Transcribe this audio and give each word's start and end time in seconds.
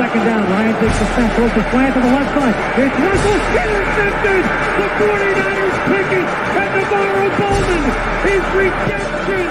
Second 0.00 0.24
down. 0.24 0.48
Ryan 0.48 0.72
takes 0.80 0.98
the 0.98 1.04
snap, 1.12 1.36
throws 1.36 1.52
the 1.52 1.60
slant 1.70 1.92
to 1.92 2.00
the 2.00 2.06
left 2.08 2.32
side. 2.32 2.56
It's 2.80 2.96
Russell 3.04 3.36
intercepted. 3.60 4.44
The 4.80 4.88
49ers 4.96 5.76
pick 5.92 6.08
it, 6.16 6.24
and 6.56 6.70
NaVorro 6.72 7.26
Bowman 7.36 7.84
is 8.32 8.44
redemption. 8.56 9.44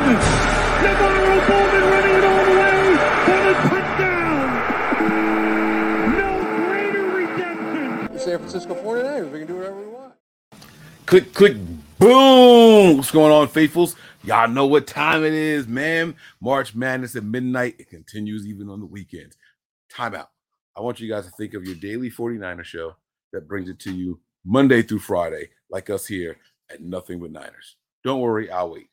NaVorro 0.82 1.38
Bowman 1.46 1.84
running 1.94 2.16
it 2.18 2.26
all 2.26 2.44
the 2.50 2.56
way 2.58 2.82
for 3.30 3.40
the 3.46 3.54
touchdown. 3.70 4.48
No 6.18 6.32
greater 6.66 7.06
redemption. 7.06 8.10
The 8.12 8.20
San 8.20 8.38
Francisco 8.40 8.74
49ers. 8.74 9.30
We 9.32 9.38
can 9.38 9.48
do 9.48 9.56
whatever 9.58 9.80
we 9.80 9.86
want. 9.86 10.14
Click, 11.06 11.32
click, 11.36 11.58
boom. 12.00 12.98
What's 12.98 13.12
going 13.12 13.32
on, 13.32 13.50
faithfuls? 13.50 13.96
Y'all 14.24 14.48
know 14.50 14.66
what 14.66 14.88
time 14.88 15.24
it 15.24 15.34
is, 15.34 15.68
man. 15.68 16.16
March 16.42 16.74
Madness 16.74 17.16
at 17.16 17.24
midnight. 17.24 17.76
It 17.78 17.90
continues 17.92 18.48
even 18.48 18.68
on 18.68 18.80
the 18.80 18.88
weekends. 18.88 19.38
Time 19.92 20.16
out. 20.16 20.30
I 20.80 20.82
want 20.82 21.02
you 21.02 21.10
guys 21.10 21.26
to 21.26 21.32
think 21.32 21.56
of 21.56 21.66
your 21.66 21.76
daily 21.76 22.10
49er 22.10 22.64
show 22.64 22.96
that 23.34 23.50
brings 23.50 23.68
it 23.68 23.80
to 23.80 23.92
you 23.92 24.18
Monday 24.46 24.82
through 24.82 25.00
Friday, 25.00 25.50
like 25.70 25.90
us 25.90 26.08
here 26.08 26.38
at 26.72 26.82
Nothing 26.82 27.20
But 27.20 27.34
Niners. 27.34 27.76
Don't 28.06 28.22
worry, 28.22 28.50
I'll 28.50 28.72
wait. 28.72 28.88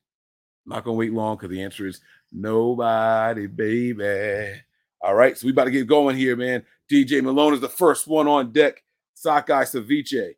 I'm 0.66 0.70
not 0.70 0.82
gonna 0.82 0.96
wait 0.96 1.12
long 1.12 1.36
because 1.36 1.50
the 1.50 1.62
answer 1.62 1.86
is 1.86 2.00
nobody, 2.32 3.46
baby. 3.46 4.60
All 5.00 5.14
right, 5.14 5.38
so 5.38 5.46
we 5.46 5.52
about 5.52 5.66
to 5.66 5.70
get 5.70 5.86
going 5.86 6.16
here, 6.16 6.34
man. 6.34 6.64
DJ 6.90 7.22
Malone 7.22 7.54
is 7.54 7.60
the 7.60 7.68
first 7.68 8.08
one 8.08 8.26
on 8.26 8.50
deck. 8.50 8.82
Sockeye 9.14 9.62
ceviche, 9.62 10.34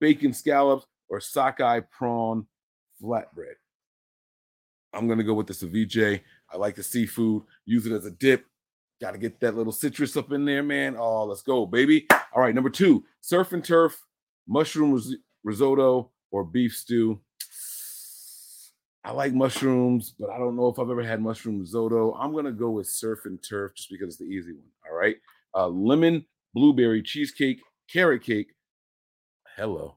bacon 0.00 0.32
scallops, 0.32 0.86
or 1.10 1.20
sockeye 1.20 1.80
prawn 1.80 2.46
flatbread. 3.02 3.56
I'm 4.94 5.06
gonna 5.06 5.22
go 5.22 5.34
with 5.34 5.48
the 5.48 5.52
ceviche. 5.52 6.22
I 6.50 6.56
like 6.56 6.76
the 6.76 6.82
seafood. 6.82 7.42
Use 7.66 7.84
it 7.84 7.92
as 7.92 8.06
a 8.06 8.10
dip. 8.10 8.46
Got 9.00 9.12
to 9.12 9.18
get 9.18 9.38
that 9.40 9.56
little 9.56 9.72
citrus 9.72 10.16
up 10.16 10.32
in 10.32 10.44
there, 10.44 10.62
man. 10.62 10.96
Oh, 10.98 11.24
let's 11.24 11.42
go, 11.42 11.66
baby. 11.66 12.06
All 12.32 12.42
right, 12.42 12.54
number 12.54 12.70
two, 12.70 13.04
surf 13.20 13.52
and 13.52 13.64
turf, 13.64 14.04
mushroom 14.48 14.92
ris- 14.92 15.14
risotto, 15.44 16.10
or 16.30 16.44
beef 16.44 16.76
stew. 16.76 17.20
I 19.04 19.12
like 19.12 19.32
mushrooms, 19.32 20.14
but 20.18 20.30
I 20.30 20.38
don't 20.38 20.56
know 20.56 20.68
if 20.68 20.78
I've 20.78 20.90
ever 20.90 21.02
had 21.02 21.22
mushroom 21.22 21.60
risotto. 21.60 22.14
I'm 22.14 22.34
gonna 22.34 22.52
go 22.52 22.70
with 22.70 22.88
surf 22.88 23.20
and 23.24 23.42
turf 23.42 23.74
just 23.74 23.90
because 23.90 24.08
it's 24.08 24.16
the 24.18 24.24
easy 24.24 24.52
one. 24.52 24.66
All 24.90 24.96
right, 24.96 25.16
uh, 25.54 25.68
lemon 25.68 26.26
blueberry 26.52 27.02
cheesecake, 27.02 27.60
carrot 27.90 28.22
cake. 28.22 28.48
Hello, 29.56 29.94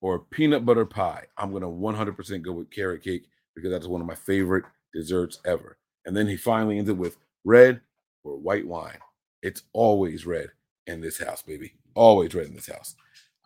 or 0.00 0.20
peanut 0.20 0.64
butter 0.64 0.84
pie. 0.84 1.24
I'm 1.36 1.52
gonna 1.52 1.66
100% 1.66 2.42
go 2.42 2.52
with 2.52 2.70
carrot 2.70 3.02
cake 3.02 3.24
because 3.54 3.70
that's 3.70 3.86
one 3.86 4.00
of 4.00 4.06
my 4.06 4.14
favorite 4.14 4.64
desserts 4.94 5.40
ever. 5.44 5.78
And 6.04 6.16
then 6.16 6.28
he 6.28 6.36
finally 6.36 6.78
ends 6.78 6.90
it 6.90 6.96
with 6.96 7.16
red 7.44 7.80
or 8.26 8.38
white 8.38 8.66
wine. 8.66 8.98
It's 9.42 9.62
always 9.72 10.26
red 10.26 10.48
in 10.86 11.00
this 11.00 11.18
house, 11.18 11.42
baby. 11.42 11.74
Always 11.94 12.34
red 12.34 12.46
in 12.46 12.54
this 12.54 12.68
house. 12.68 12.94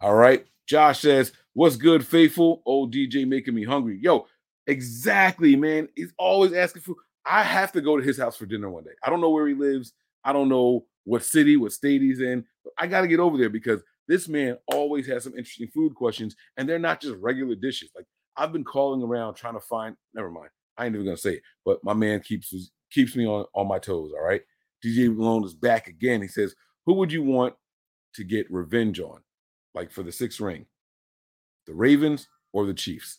All 0.01 0.15
right. 0.15 0.47
Josh 0.67 1.01
says, 1.01 1.33
What's 1.53 1.77
good, 1.77 2.07
faithful? 2.07 2.63
Old 2.65 2.95
DJ 2.95 3.27
making 3.27 3.55
me 3.55 3.65
hungry. 3.65 3.99
Yo, 4.01 4.27
exactly, 4.67 5.57
man. 5.57 5.89
He's 5.97 6.13
always 6.19 6.53
asking 6.53 6.83
for. 6.83 6.95
I 7.27 7.43
have 7.43 7.73
to 7.73 7.81
go 7.81 7.97
to 7.97 8.03
his 8.03 8.19
house 8.19 8.37
for 8.37 8.47
dinner 8.47 8.71
one 8.71 8.85
day. 8.85 8.93
I 9.05 9.11
don't 9.11 9.21
know 9.21 9.31
where 9.31 9.47
he 9.47 9.55
lives. 9.55 9.93
I 10.25 10.33
don't 10.33 10.49
know 10.49 10.87
what 11.05 11.25
city, 11.25 11.57
what 11.57 11.73
state 11.73 12.01
he's 12.01 12.21
in. 12.21 12.45
But 12.65 12.73
I 12.79 12.87
got 12.87 13.03
to 13.03 13.09
get 13.09 13.21
over 13.21 13.37
there 13.37 13.51
because 13.51 13.83
this 14.09 14.29
man 14.29 14.57
always 14.73 15.07
has 15.07 15.25
some 15.25 15.35
interesting 15.35 15.69
food 15.69 15.95
questions, 15.95 16.35
and 16.57 16.69
they're 16.69 16.79
not 16.79 17.01
just 17.01 17.17
regular 17.19 17.55
dishes. 17.57 17.91
Like 17.95 18.07
I've 18.37 18.53
been 18.53 18.65
calling 18.65 19.03
around 19.03 19.35
trying 19.35 19.55
to 19.55 19.61
find. 19.61 19.97
Never 20.15 20.31
mind. 20.31 20.51
I 20.79 20.87
ain't 20.87 20.95
even 20.95 21.05
gonna 21.05 21.17
say 21.17 21.35
it. 21.35 21.43
But 21.65 21.85
my 21.85 21.93
man 21.93 22.21
keeps 22.21 22.55
keeps 22.91 23.15
me 23.17 23.27
on 23.27 23.45
on 23.55 23.69
my 23.69 23.79
toes. 23.79 24.13
All 24.17 24.25
right. 24.25 24.43
DJ 24.85 25.15
Malone 25.15 25.45
is 25.45 25.55
back 25.55 25.87
again. 25.87 26.23
He 26.23 26.29
says, 26.29 26.55
"Who 26.87 26.95
would 26.95 27.13
you 27.13 27.23
want 27.23 27.55
to 28.15 28.25
get 28.25 28.51
revenge 28.51 29.01
on, 29.01 29.21
like 29.75 29.91
for 29.91 30.03
the 30.03 30.13
sixth 30.13 30.41
ring? 30.41 30.67
The 31.67 31.75
Ravens 31.75 32.29
or 32.53 32.67
the 32.67 32.75
Chiefs?" 32.75 33.19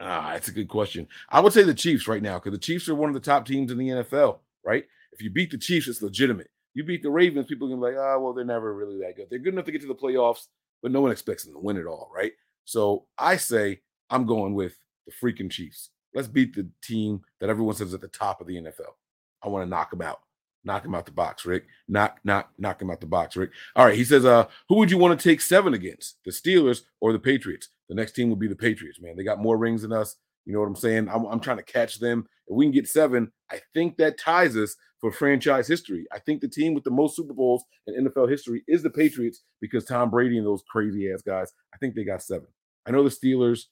Ah, 0.00 0.30
that's 0.32 0.48
a 0.48 0.52
good 0.52 0.68
question. 0.68 1.08
I 1.30 1.40
would 1.40 1.52
say 1.52 1.62
the 1.62 1.74
Chiefs 1.74 2.08
right 2.08 2.22
now 2.22 2.38
because 2.38 2.52
the 2.52 2.58
Chiefs 2.58 2.88
are 2.88 2.94
one 2.94 3.08
of 3.08 3.14
the 3.14 3.20
top 3.20 3.46
teams 3.46 3.70
in 3.70 3.78
the 3.78 3.88
NFL. 3.88 4.40
Right? 4.64 4.84
If 5.12 5.22
you 5.22 5.30
beat 5.30 5.50
the 5.50 5.58
Chiefs, 5.58 5.88
it's 5.88 6.02
legitimate. 6.02 6.50
You 6.74 6.84
beat 6.84 7.02
the 7.02 7.10
Ravens, 7.10 7.46
people 7.46 7.68
can 7.68 7.78
be 7.78 7.86
like, 7.86 7.96
"Oh, 7.96 8.20
well, 8.20 8.32
they're 8.32 8.44
never 8.44 8.74
really 8.74 8.98
that 9.00 9.16
good. 9.16 9.28
They're 9.30 9.38
good 9.38 9.54
enough 9.54 9.66
to 9.66 9.72
get 9.72 9.80
to 9.82 9.86
the 9.86 9.94
playoffs, 9.94 10.48
but 10.82 10.90
no 10.90 11.00
one 11.00 11.12
expects 11.12 11.44
them 11.44 11.54
to 11.54 11.60
win 11.60 11.76
it 11.76 11.86
all, 11.86 12.10
right? 12.14 12.32
So 12.64 13.06
I 13.18 13.36
say 13.36 13.80
I'm 14.10 14.26
going 14.26 14.54
with 14.54 14.76
the 15.06 15.12
freaking 15.12 15.50
Chiefs. 15.50 15.90
Let's 16.14 16.28
beat 16.28 16.54
the 16.54 16.68
team 16.82 17.22
that 17.40 17.50
everyone 17.50 17.74
says 17.74 17.88
is 17.88 17.94
at 17.94 18.00
the 18.00 18.08
top 18.08 18.40
of 18.40 18.46
the 18.46 18.56
NFL. 18.56 18.94
I 19.42 19.48
want 19.48 19.64
to 19.64 19.70
knock 19.70 19.90
them 19.90 20.02
out. 20.02 20.20
Knock 20.64 20.84
him 20.84 20.94
out 20.94 21.06
the 21.06 21.12
box, 21.12 21.44
Rick. 21.44 21.66
Knock, 21.88 22.20
knock, 22.24 22.50
knock 22.58 22.80
him 22.80 22.90
out 22.90 23.00
the 23.00 23.06
box, 23.06 23.36
Rick. 23.36 23.50
All 23.76 23.84
right. 23.84 23.96
He 23.96 24.04
says, 24.04 24.24
uh, 24.24 24.46
who 24.68 24.76
would 24.76 24.90
you 24.90 24.98
want 24.98 25.18
to 25.18 25.28
take 25.28 25.40
seven 25.40 25.74
against? 25.74 26.16
The 26.24 26.30
Steelers 26.30 26.82
or 27.00 27.12
the 27.12 27.18
Patriots? 27.18 27.68
The 27.88 27.94
next 27.94 28.12
team 28.12 28.30
would 28.30 28.38
be 28.38 28.48
the 28.48 28.56
Patriots, 28.56 29.00
man. 29.00 29.16
They 29.16 29.24
got 29.24 29.42
more 29.42 29.58
rings 29.58 29.82
than 29.82 29.92
us. 29.92 30.16
You 30.46 30.52
know 30.52 30.60
what 30.60 30.68
I'm 30.68 30.76
saying? 30.76 31.08
I'm, 31.08 31.24
I'm 31.26 31.40
trying 31.40 31.58
to 31.58 31.62
catch 31.62 31.98
them. 31.98 32.26
If 32.46 32.54
we 32.54 32.64
can 32.64 32.72
get 32.72 32.88
seven, 32.88 33.30
I 33.50 33.60
think 33.72 33.96
that 33.98 34.18
ties 34.18 34.56
us 34.56 34.76
for 35.00 35.10
franchise 35.10 35.68
history. 35.68 36.06
I 36.12 36.18
think 36.18 36.40
the 36.40 36.48
team 36.48 36.74
with 36.74 36.84
the 36.84 36.90
most 36.90 37.16
Super 37.16 37.34
Bowls 37.34 37.64
in 37.86 38.06
NFL 38.06 38.30
history 38.30 38.62
is 38.66 38.82
the 38.82 38.90
Patriots 38.90 39.42
because 39.60 39.84
Tom 39.84 40.10
Brady 40.10 40.38
and 40.38 40.46
those 40.46 40.62
crazy 40.68 41.10
ass 41.12 41.22
guys, 41.22 41.52
I 41.74 41.78
think 41.78 41.94
they 41.94 42.04
got 42.04 42.22
seven. 42.22 42.46
I 42.86 42.90
know 42.90 43.02
the 43.02 43.10
Steelers 43.10 43.64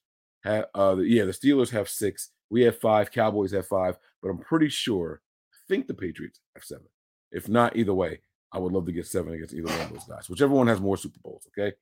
have, 0.45 0.67
uh, 0.75 0.97
yeah, 0.99 1.25
the 1.25 1.33
Steelers 1.33 1.71
have 1.71 1.89
six. 1.89 2.31
We 2.51 2.63
have 2.63 2.79
five. 2.79 3.11
Cowboys 3.11 3.53
have 3.53 3.67
five, 3.67 3.97
but 4.23 4.29
I'm 4.29 4.39
pretty 4.39 4.69
sure 4.69 5.23
think 5.73 5.87
the 5.87 5.95
Patriots 5.95 6.41
have 6.55 6.65
seven. 6.65 6.87
If 7.31 7.49
not, 7.49 7.77
either 7.77 7.95
way, 7.95 8.21
I 8.53 8.59
would 8.59 8.73
love 8.73 8.85
to 8.85 8.93
get 8.93 9.07
seven 9.07 9.33
against 9.33 9.55
either 9.55 9.69
one 9.69 9.81
of 9.81 9.93
those 9.93 10.05
guys. 10.05 10.29
Whichever 10.29 10.53
one 10.53 10.67
has 10.67 10.81
more 10.81 10.99
Super 10.99 11.19
Bowls. 11.25 11.49
Okay. 11.49 11.75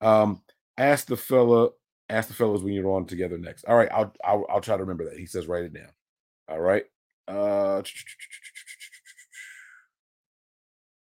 Um, 0.00 0.42
ask 0.78 1.08
the 1.08 1.16
fella, 1.16 1.70
ask 2.08 2.28
the 2.28 2.34
fellows 2.34 2.62
when 2.62 2.72
you're 2.72 2.92
on 2.92 3.06
together 3.06 3.38
next. 3.38 3.64
All 3.64 3.76
right, 3.76 3.88
I'll 3.92 4.14
I'll, 4.24 4.46
I'll 4.48 4.60
try 4.60 4.76
to 4.76 4.82
remember 4.82 5.04
that. 5.06 5.18
He 5.18 5.26
says 5.26 5.48
write 5.48 5.64
it 5.64 5.74
down. 5.74 5.90
All 6.48 6.60
right. 6.60 6.84
Uh, 7.26 7.82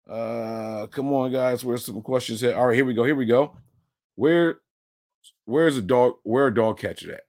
uh, 0.09 0.87
come 0.87 1.13
on, 1.13 1.31
guys. 1.31 1.63
Where's 1.63 1.85
some 1.85 2.01
questions 2.01 2.41
here? 2.41 2.55
All 2.55 2.67
right, 2.67 2.75
here 2.75 2.85
we 2.85 2.95
go. 2.95 3.03
Here 3.03 3.15
we 3.15 3.25
go. 3.27 3.55
Where, 4.15 4.61
where's 5.45 5.77
a 5.77 5.81
dog? 5.81 6.15
Where 6.23 6.47
a 6.47 6.53
dog 6.53 6.79
catcher 6.79 7.13
at? 7.13 7.21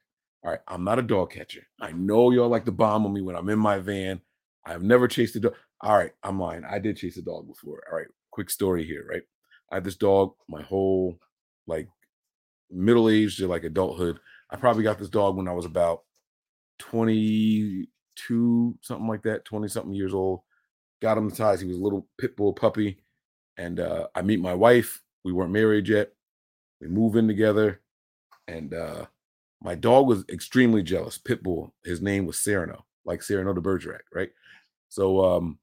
All 0.42 0.50
right, 0.50 0.60
I'm 0.66 0.84
not 0.84 0.98
a 0.98 1.02
dog 1.02 1.32
catcher. 1.32 1.66
I 1.80 1.92
know 1.92 2.30
y'all 2.30 2.48
like 2.48 2.64
to 2.64 2.72
bomb 2.72 3.04
on 3.04 3.12
me 3.12 3.20
when 3.20 3.36
I'm 3.36 3.48
in 3.50 3.58
my 3.58 3.78
van. 3.78 4.22
I've 4.64 4.82
never 4.82 5.08
chased 5.08 5.36
a 5.36 5.40
dog. 5.40 5.54
All 5.80 5.96
right, 5.96 6.12
I'm 6.22 6.38
lying. 6.38 6.64
I 6.64 6.78
did 6.78 6.96
chase 6.96 7.16
a 7.16 7.22
dog 7.22 7.48
before. 7.48 7.82
All 7.90 7.98
right, 7.98 8.06
quick 8.30 8.50
story 8.50 8.84
here, 8.84 9.04
right? 9.08 9.22
I 9.70 9.76
had 9.76 9.84
this 9.84 9.96
dog 9.96 10.34
my 10.48 10.62
whole 10.62 11.18
like 11.66 11.88
middle 12.70 13.08
age 13.08 13.36
to 13.38 13.46
like 13.46 13.64
adulthood. 13.64 14.18
I 14.50 14.56
probably 14.56 14.82
got 14.82 14.98
this 14.98 15.08
dog 15.08 15.36
when 15.36 15.48
I 15.48 15.52
was 15.52 15.64
about 15.64 16.02
22, 16.78 18.78
something 18.82 19.08
like 19.08 19.22
that, 19.22 19.44
20 19.44 19.68
something 19.68 19.94
years 19.94 20.14
old. 20.14 20.40
Got 21.00 21.18
him 21.18 21.28
the 21.28 21.34
size. 21.34 21.60
He 21.60 21.66
was 21.66 21.78
a 21.78 21.82
little 21.82 22.06
pit 22.18 22.36
bull 22.36 22.52
puppy. 22.52 22.98
And 23.56 23.80
uh, 23.80 24.08
I 24.14 24.22
meet 24.22 24.40
my 24.40 24.54
wife. 24.54 25.02
We 25.24 25.32
weren't 25.32 25.52
married 25.52 25.88
yet. 25.88 26.12
We 26.80 26.88
move 26.88 27.16
in 27.16 27.28
together. 27.28 27.80
And 28.48 28.74
uh, 28.74 29.06
my 29.62 29.74
dog 29.74 30.06
was 30.06 30.24
extremely 30.28 30.82
jealous. 30.82 31.18
Pitbull. 31.18 31.70
His 31.84 32.00
name 32.00 32.26
was 32.26 32.38
Cyrano, 32.38 32.84
like 33.04 33.22
Cyrano 33.22 33.52
de 33.52 33.60
Bergerac, 33.60 34.02
right? 34.12 34.30
So 34.92 35.24
um, 35.24 35.58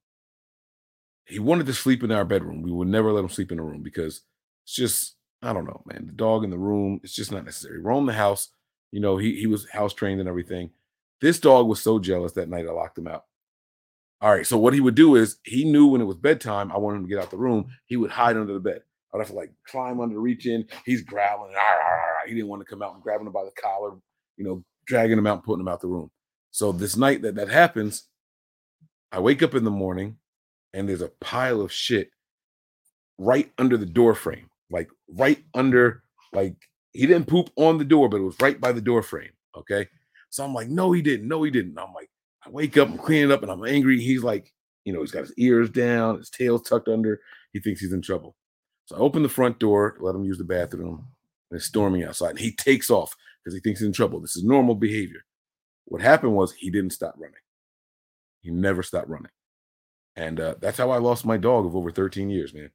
he 1.26 1.38
wanted 1.38 1.68
to 1.68 1.74
sleep 1.74 2.04
in 2.04 2.12
our 2.12 2.26
bedroom. 2.26 2.64
We 2.64 2.72
would 2.72 2.88
never 2.88 3.12
let 3.12 3.24
him 3.24 3.30
sleep 3.30 3.52
in 3.52 3.58
the 3.58 3.64
room 3.64 3.84
because 3.84 4.22
it's 4.66 4.76
just 4.76 5.18
I 5.44 5.54
don't 5.54 5.66
know, 5.66 5.84
man. 5.86 6.08
The 6.08 6.14
dog 6.14 6.44
in 6.44 6.50
the 6.50 6.58
room, 6.58 7.00
it's 7.04 7.14
just 7.14 7.32
not 7.32 7.46
necessary. 7.46 7.80
Roam 7.80 8.08
the 8.08 8.14
house. 8.14 8.50
You 8.92 9.00
know, 9.00 9.18
he 9.18 9.36
he 9.36 9.46
was 9.46 9.70
house 9.70 9.94
trained 9.94 10.20
and 10.20 10.28
everything. 10.28 10.72
This 11.22 11.40
dog 11.40 11.68
was 11.68 11.80
so 11.80 12.00
jealous 12.00 12.32
that 12.34 12.50
night 12.50 12.66
I 12.68 12.72
locked 12.72 12.98
him 12.98 13.08
out. 13.08 13.26
All 14.20 14.32
right. 14.34 14.48
So 14.48 14.58
what 14.58 14.74
he 14.74 14.80
would 14.80 14.96
do 14.96 15.16
is 15.16 15.38
he 15.44 15.64
knew 15.64 15.86
when 15.86 16.02
it 16.02 16.06
was 16.06 16.18
bedtime, 16.18 16.72
I 16.72 16.80
wanted 16.80 16.98
him 16.98 17.04
to 17.04 17.10
get 17.10 17.20
out 17.20 17.30
the 17.30 17.38
room. 17.38 17.70
He 17.86 17.98
would 17.98 18.10
hide 18.10 18.36
under 18.36 18.54
the 18.54 18.60
bed. 18.60 18.82
I'd 19.14 19.20
have 19.20 19.28
to 19.28 19.36
like 19.36 19.52
climb 19.64 20.00
under, 20.00 20.20
reach 20.20 20.48
in. 20.48 20.66
He's 20.86 21.04
growling. 21.04 21.54
He 22.26 22.34
didn't 22.34 22.48
want 22.48 22.62
to 22.64 22.66
come 22.66 22.82
out 22.82 22.96
and 22.96 23.04
grabbing 23.04 23.28
him 23.28 23.34
by 23.34 23.44
the 23.44 23.52
collar, 23.62 23.92
you 24.38 24.44
know, 24.44 24.64
dragging 24.88 25.20
him 25.20 25.28
out 25.28 25.36
and 25.36 25.44
putting 25.44 25.62
him 25.62 25.68
out 25.68 25.82
the 25.82 25.88
room. 25.88 26.10
So 26.50 26.72
this 26.72 26.98
night 26.98 27.22
that 27.22 27.36
that 27.36 27.50
happens, 27.50 28.08
I 29.12 29.20
wake 29.20 29.42
up 29.42 29.56
in 29.56 29.64
the 29.64 29.72
morning 29.72 30.18
and 30.74 30.88
there's 30.88 31.02
a 31.02 31.12
pile 31.22 31.62
of 31.62 31.72
shit 31.72 32.12
right 33.18 33.52
under 33.58 33.78
the 33.78 33.86
door 33.86 34.16
frame, 34.16 34.50
like 34.70 34.90
right 35.10 35.44
under, 35.54 36.04
like 36.34 36.56
he 36.94 37.06
didn't 37.06 37.28
poop 37.28 37.50
on 37.56 37.78
the 37.78 37.86
door, 37.86 38.10
but 38.10 38.18
it 38.18 38.24
was 38.24 38.40
right 38.40 38.60
by 38.60 38.72
the 38.72 38.82
door 38.82 39.02
frame. 39.04 39.32
Okay. 39.56 39.88
So 40.30 40.44
I'm 40.44 40.54
like, 40.54 40.70
no, 40.70 40.92
he 40.92 41.02
didn't. 41.02 41.28
No, 41.28 41.42
he 41.44 41.52
didn't. 41.52 41.78
I'm 41.78 41.94
like, 41.94 42.10
I 42.46 42.50
wake 42.50 42.78
up, 42.78 42.88
I'm 42.88 42.98
cleaning 42.98 43.32
up, 43.32 43.42
and 43.42 43.52
I'm 43.52 43.66
angry. 43.66 44.00
He's 44.00 44.24
like, 44.24 44.54
you 44.86 44.94
know, 44.94 45.02
he's 45.02 45.12
got 45.12 45.22
his 45.22 45.34
ears 45.38 45.70
down, 45.70 46.18
his 46.18 46.30
tail's 46.30 46.62
tucked 46.62 46.88
under. 46.88 47.20
He 47.52 47.60
thinks 47.60 47.82
he's 47.82 47.94
in 47.94 48.02
trouble. 48.02 48.36
So 48.86 48.96
I 48.96 49.00
open 49.00 49.24
the 49.24 49.30
front 49.30 49.60
door, 49.60 49.98
let 50.00 50.16
him 50.16 50.24
use 50.24 50.38
the 50.38 50.44
bathroom, 50.44 51.08
and 51.50 51.58
it's 51.58 51.66
storming 51.66 52.04
outside. 52.04 52.32
And 52.32 52.40
he 52.40 52.52
takes 52.56 52.90
off 52.90 53.16
because 53.44 53.56
he 53.56 53.60
thinks 53.60 53.80
he's 53.80 53.88
in 53.88 53.94
trouble. 53.94 54.20
This 54.20 54.36
is 54.36 54.44
normal 54.44 54.76
behavior. 54.76 55.26
What 55.86 56.02
happened 56.02 56.36
was 56.36 56.54
he 56.54 56.70
didn't 56.70 56.92
stop 56.92 57.16
running. 57.18 57.36
He 58.42 58.52
never 58.52 58.84
stopped 58.84 59.10
running. 59.10 59.32
And 60.16 60.40
uh, 60.40 60.56
that's 60.60 60.78
how 60.78 60.92
I 60.92 60.98
lost 60.98 61.26
my 61.26 61.38
dog 61.38 61.66
of 61.66 61.76
over 61.76 61.92
13 61.92 62.30
years, 62.30 62.54
man. 62.54 62.72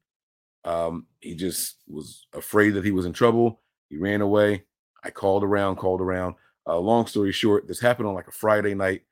Um, 0.64 1.06
he 1.20 1.34
just 1.34 1.76
was 1.87 2.26
afraid 2.32 2.70
that 2.70 2.84
he 2.84 2.90
was 2.90 3.05
in 3.05 3.12
trouble. 3.12 3.61
He 3.90 3.99
ran 3.99 4.22
away. 4.22 4.64
I 5.02 5.11
called 5.11 5.44
around, 5.44 5.76
called 5.76 6.00
around. 6.00 6.37
Uh, 6.66 6.78
long 6.78 7.06
story 7.06 7.32
short, 7.32 7.69
this 7.69 7.81
happened 7.81 8.08
on 8.08 8.14
like 8.14 8.28
a 8.28 8.32
Friday 8.32 8.75
night. 8.75 9.02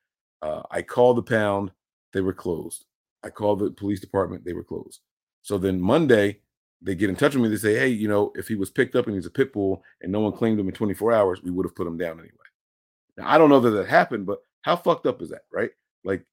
Uh, 0.41 0.63
I 0.71 0.83
called 0.83 1.19
the 1.19 1.23
pound, 1.23 1.71
they 2.13 2.23
were 2.23 2.33
closed. 2.33 2.87
I 3.23 3.29
called 3.31 3.61
the 3.61 3.71
police 3.71 4.01
department, 4.01 4.45
they 4.45 4.55
were 4.55 4.65
closed. 4.65 5.01
So 5.43 5.59
then 5.59 5.81
Monday, 5.81 6.41
they 6.81 6.95
get 6.95 7.11
in 7.11 7.17
touch 7.17 7.35
with 7.35 7.43
me. 7.45 7.49
They 7.49 7.57
say, 7.57 7.79
hey, 7.79 7.89
you 7.89 8.09
know, 8.09 8.33
if 8.35 8.49
he 8.49 8.55
was 8.55 8.71
picked 8.71 8.97
up 8.97 9.07
and 9.07 9.15
he's 9.15 9.27
a 9.27 9.31
pit 9.31 9.53
bull 9.53 9.85
and 10.01 10.11
no 10.11 10.21
one 10.21 10.33
claimed 10.33 10.59
him 10.59 10.69
in 10.69 10.75
24 10.75 11.13
hours, 11.13 11.43
we 11.43 11.51
would 11.51 11.67
have 11.67 11.77
put 11.77 11.87
him 11.87 11.99
down 11.99 12.19
anyway. 12.19 12.33
Now, 13.17 13.29
I 13.29 13.39
don't 13.39 13.51
know 13.51 13.61
that 13.61 13.71
that 13.71 13.89
happened, 13.89 14.27
but 14.27 14.41
how 14.63 14.77
fucked 14.77 15.07
up 15.07 15.23
is 15.23 15.31
that, 15.31 15.43
right? 15.53 15.71
Like, 16.05 16.25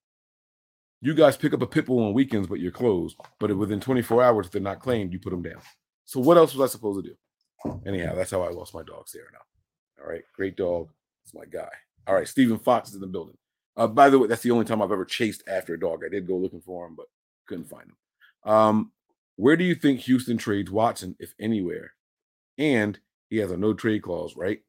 you 1.02 1.14
guys 1.14 1.38
pick 1.38 1.54
up 1.54 1.62
a 1.62 1.68
pit 1.68 1.86
bull 1.86 2.06
on 2.06 2.14
weekends, 2.14 2.48
but 2.48 2.60
you're 2.60 2.72
closed. 2.72 3.18
But 3.40 3.56
within 3.58 3.80
24 3.80 4.24
hours, 4.24 4.46
if 4.48 4.52
they're 4.52 4.62
not 4.62 4.82
claimed, 4.82 5.14
you 5.14 5.20
put 5.20 5.30
them 5.32 5.42
down. 5.42 5.62
So 6.06 6.20
what 6.20 6.38
else 6.38 6.54
was 6.54 6.70
I 6.70 6.72
supposed 6.72 7.04
to 7.04 7.10
do? 7.12 7.80
Anyhow, 7.86 8.16
that's 8.16 8.32
how 8.32 8.42
I 8.42 8.50
lost 8.50 8.74
my 8.74 8.84
dog, 8.84 9.08
Sarah. 9.08 9.28
Now, 9.32 10.04
all 10.04 10.10
right, 10.10 10.24
great 10.34 10.56
dog. 10.56 10.90
It's 11.24 11.34
my 11.34 11.46
guy. 11.46 11.70
All 12.08 12.16
right, 12.16 12.28
Stephen 12.28 12.58
Fox 12.58 12.90
is 12.90 12.96
in 12.96 13.02
the 13.02 13.08
building. 13.08 13.38
Uh, 13.78 13.88
by 13.88 14.10
the 14.10 14.20
way, 14.20 14.28
that's 14.28 14.42
the 14.42 14.52
only 14.52 14.66
time 14.66 14.82
I've 14.82 14.92
ever 14.92 15.06
chased 15.06 15.44
after 15.48 15.74
a 15.74 15.80
dog. 15.80 16.04
I 16.04 16.10
did 16.10 16.28
go 16.28 16.38
looking 16.38 16.62
for 16.62 16.86
him, 16.86 16.96
but 16.96 17.06
couldn't 17.48 17.70
find 17.70 17.86
him. 17.86 18.52
Um, 18.52 18.92
where 19.36 19.56
do 19.56 19.64
you 19.64 19.76
think 19.76 20.02
Houston 20.02 20.38
trades 20.38 20.72
Watson, 20.72 21.16
if 21.20 21.34
anywhere? 21.40 21.94
And 22.58 23.00
he 23.30 23.38
has 23.38 23.52
a 23.52 23.58
no 23.58 23.74
trade 23.74 24.02
clause, 24.02 24.36
right? 24.36 24.60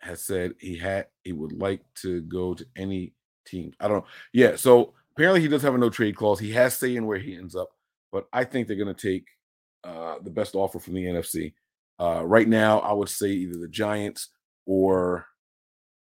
Has 0.00 0.22
said 0.22 0.54
he 0.60 0.76
had 0.76 1.06
he 1.24 1.32
would 1.32 1.52
like 1.52 1.80
to 2.02 2.20
go 2.22 2.52
to 2.54 2.66
any 2.76 3.14
team. 3.46 3.72
I 3.80 3.88
don't 3.88 3.98
know. 3.98 4.06
Yeah, 4.32 4.56
so 4.56 4.92
apparently 5.16 5.40
he 5.40 5.48
does 5.48 5.62
have 5.62 5.74
a 5.74 5.78
no 5.78 5.88
trade 5.90 6.16
clause. 6.16 6.38
He 6.38 6.52
has 6.52 6.76
say 6.76 6.94
in 6.94 7.06
where 7.06 7.18
he 7.18 7.34
ends 7.34 7.56
up, 7.56 7.70
but 8.12 8.26
I 8.32 8.44
think 8.44 8.66
they're 8.66 8.76
going 8.76 8.94
to 8.94 9.08
take 9.10 9.26
uh, 9.82 10.16
the 10.22 10.30
best 10.30 10.54
offer 10.54 10.78
from 10.78 10.94
the 10.94 11.04
NFC. 11.04 11.54
Uh, 11.98 12.22
right 12.26 12.46
now, 12.46 12.80
I 12.80 12.92
would 12.92 13.08
say 13.08 13.28
either 13.28 13.58
the 13.58 13.68
Giants 13.68 14.28
or 14.66 15.26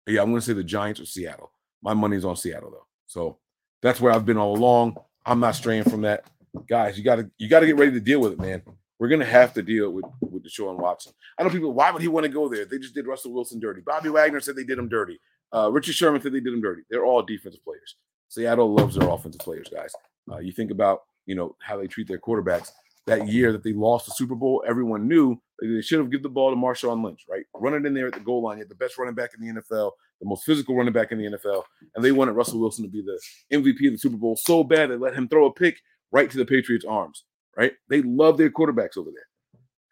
yeah, 0.08 0.22
I'm 0.22 0.30
going 0.30 0.42
to 0.42 0.46
say 0.46 0.54
the 0.54 0.64
Giants 0.64 1.00
or 1.00 1.06
Seattle. 1.06 1.52
My 1.82 1.94
money's 1.94 2.26
on 2.26 2.36
Seattle 2.36 2.72
though, 2.72 2.88
so 3.08 3.38
that's 3.82 4.00
where 4.00 4.12
I've 4.12 4.26
been 4.26 4.38
all 4.38 4.56
along. 4.56 4.98
I'm 5.26 5.40
not 5.40 5.56
straying 5.56 5.84
from 5.84 6.02
that, 6.02 6.26
guys. 6.68 6.98
You 6.98 7.04
got 7.04 7.16
to 7.16 7.32
you 7.38 7.50
got 7.50 7.62
to 7.62 7.66
get 7.66 7.78
ready 7.78 7.92
to 7.92 8.00
deal 8.00 8.22
with 8.22 8.34
it, 8.34 8.40
man. 8.40 8.62
We're 9.00 9.08
gonna 9.08 9.24
have 9.26 9.54
to 9.54 9.62
deal 9.62 9.92
with 9.92 10.06
with 10.22 10.44
Deshaun 10.44 10.78
Watson. 10.78 11.14
I 11.38 11.44
know 11.44 11.50
people. 11.50 11.74
Why 11.74 11.90
would 11.90 12.02
he 12.02 12.10
want 12.10 12.26
to 12.26 12.32
go 12.32 12.50
there? 12.50 12.66
They 12.66 12.80
just 12.80 12.94
did 12.94 13.08
Russell 13.08 13.34
Wilson 13.34 13.60
dirty. 13.60 13.82
Bobby 13.82 14.10
Wagner 14.10 14.42
said 14.42 14.58
they 14.58 14.66
did 14.66 14.78
him 14.78 14.90
dirty. 14.90 15.20
Uh, 15.56 15.72
Richard 15.72 15.96
Sherman 15.96 16.22
said 16.22 16.34
they 16.34 16.42
did 16.42 16.54
him 16.54 16.62
dirty. 16.62 16.82
They're 16.90 17.06
all 17.06 17.24
defensive 17.24 17.64
players. 17.64 17.96
Seattle 18.30 18.74
loves 18.74 18.96
their 18.96 19.10
offensive 19.10 19.42
players, 19.42 19.68
guys. 19.74 19.94
Uh, 20.31 20.38
you 20.38 20.52
think 20.52 20.72
about 20.72 21.02
you 21.26 21.36
know 21.36 21.56
how 21.62 21.78
they 21.78 21.88
treat 21.88 22.08
their 22.08 22.20
quarterbacks. 22.20 22.72
That 23.08 23.28
year 23.28 23.52
that 23.52 23.64
they 23.64 23.74
lost 23.74 24.06
the 24.06 24.12
Super 24.12 24.36
Bowl, 24.36 24.64
everyone 24.68 25.08
knew 25.08 25.42
they 25.62 25.81
should 25.81 25.98
have 25.98 26.12
given 26.12 26.24
the 26.24 26.30
ball 26.30 26.52
to 26.52 26.56
Marshawn 26.56 27.04
Lynch, 27.04 27.26
right? 27.28 27.44
Run 27.56 27.74
it 27.74 27.86
in 27.88 27.96
there 27.96 28.08
at 28.08 28.14
the 28.14 28.20
goal 28.20 28.44
line. 28.44 28.58
You 28.58 28.64
had 28.64 28.70
the 28.70 28.76
best 28.76 29.00
running 29.00 29.16
back 29.16 29.31
in 29.34 29.42
the 29.42 29.62
NFL, 29.62 29.92
the 30.22 30.28
most 30.28 30.46
physical 30.46 30.76
running 30.76 30.94
back 30.94 31.12
in 31.12 31.18
the 31.18 31.26
NFL, 31.26 31.64
and 31.96 32.06
they 32.06 32.12
wanted 32.12 32.34
Russell 32.34 32.60
Wilson 32.60 32.86
to 32.86 32.90
be 32.90 33.02
the 33.02 33.20
MVP 33.52 33.88
of 33.88 33.94
the 33.94 33.98
Super 33.98 34.18
Bowl 34.18 34.36
so 34.36 34.64
bad 34.64 34.92
they 34.92 34.96
let 34.96 35.16
him 35.16 35.28
throw 35.28 35.46
a 35.48 35.54
pick 35.54 35.80
right 36.12 36.30
to 36.30 36.38
the 36.38 36.46
Patriots' 36.46 36.86
arms, 36.88 37.24
right? 37.58 37.74
They 37.90 38.04
love 38.04 38.38
their 38.38 38.52
quarterbacks 38.52 38.98
over 38.98 39.10
there. 39.10 39.28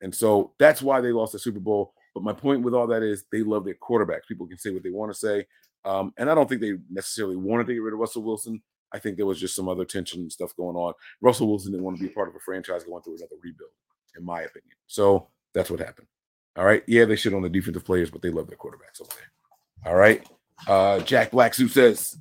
And 0.02 0.14
so 0.14 0.54
that's 0.60 0.82
why 0.82 1.02
they 1.02 1.12
lost 1.12 1.34
the 1.34 1.40
Super 1.40 1.60
Bowl. 1.60 1.94
But 2.14 2.24
my 2.24 2.34
point 2.34 2.62
with 2.62 2.74
all 2.74 2.88
that 2.88 3.04
is 3.04 3.26
they 3.32 3.42
love 3.42 3.66
their 3.66 3.76
quarterbacks. 3.76 4.28
People 4.28 4.48
can 4.48 4.58
say 4.58 4.70
what 4.70 4.84
they 4.84 4.90
want 4.90 5.12
to 5.12 5.18
say. 5.18 5.46
Um, 5.86 6.14
and 6.18 6.30
I 6.30 6.36
don't 6.36 6.50
think 6.50 6.62
they 6.62 6.74
necessarily 6.90 7.36
wanted 7.36 7.68
to 7.68 7.74
get 7.74 7.82
rid 7.82 7.94
of 7.94 8.00
Russell 8.00 8.24
Wilson. 8.24 8.62
I 8.94 9.00
think 9.00 9.18
there 9.18 9.26
was 9.26 9.40
just 9.40 9.56
some 9.56 9.68
other 9.68 9.86
tension 9.86 10.22
and 10.22 10.32
stuff 10.32 10.56
going 10.56 10.76
on. 10.76 10.94
Russell 11.22 11.48
Wilson 11.48 11.72
didn't 11.72 11.84
want 11.84 11.98
to 11.98 12.04
be 12.04 12.10
part 12.10 12.30
of 12.30 12.36
a 12.36 12.40
franchise 12.40 12.84
going 12.84 13.04
through 13.04 13.18
another 13.18 13.36
rebuild, 13.42 13.72
in 14.18 14.26
my 14.26 14.42
opinion. 14.42 14.76
So 14.88 15.28
that's 15.54 15.70
what 15.70 15.80
happened. 15.80 16.08
All 16.56 16.66
right. 16.66 16.84
Yeah, 16.88 17.06
they 17.06 17.16
should 17.16 17.34
on 17.34 17.42
the 17.44 17.50
defensive 17.50 17.86
players, 17.86 18.10
but 18.10 18.22
they 18.22 18.30
love 18.30 18.48
their 18.48 18.58
quarterbacks 18.58 19.02
over 19.02 19.12
there. 19.14 19.92
All 19.92 19.98
right. 19.98 20.28
Uh, 20.68 21.00
Jack 21.02 21.32
Blacksuit 21.32 21.70
says, 21.70 22.18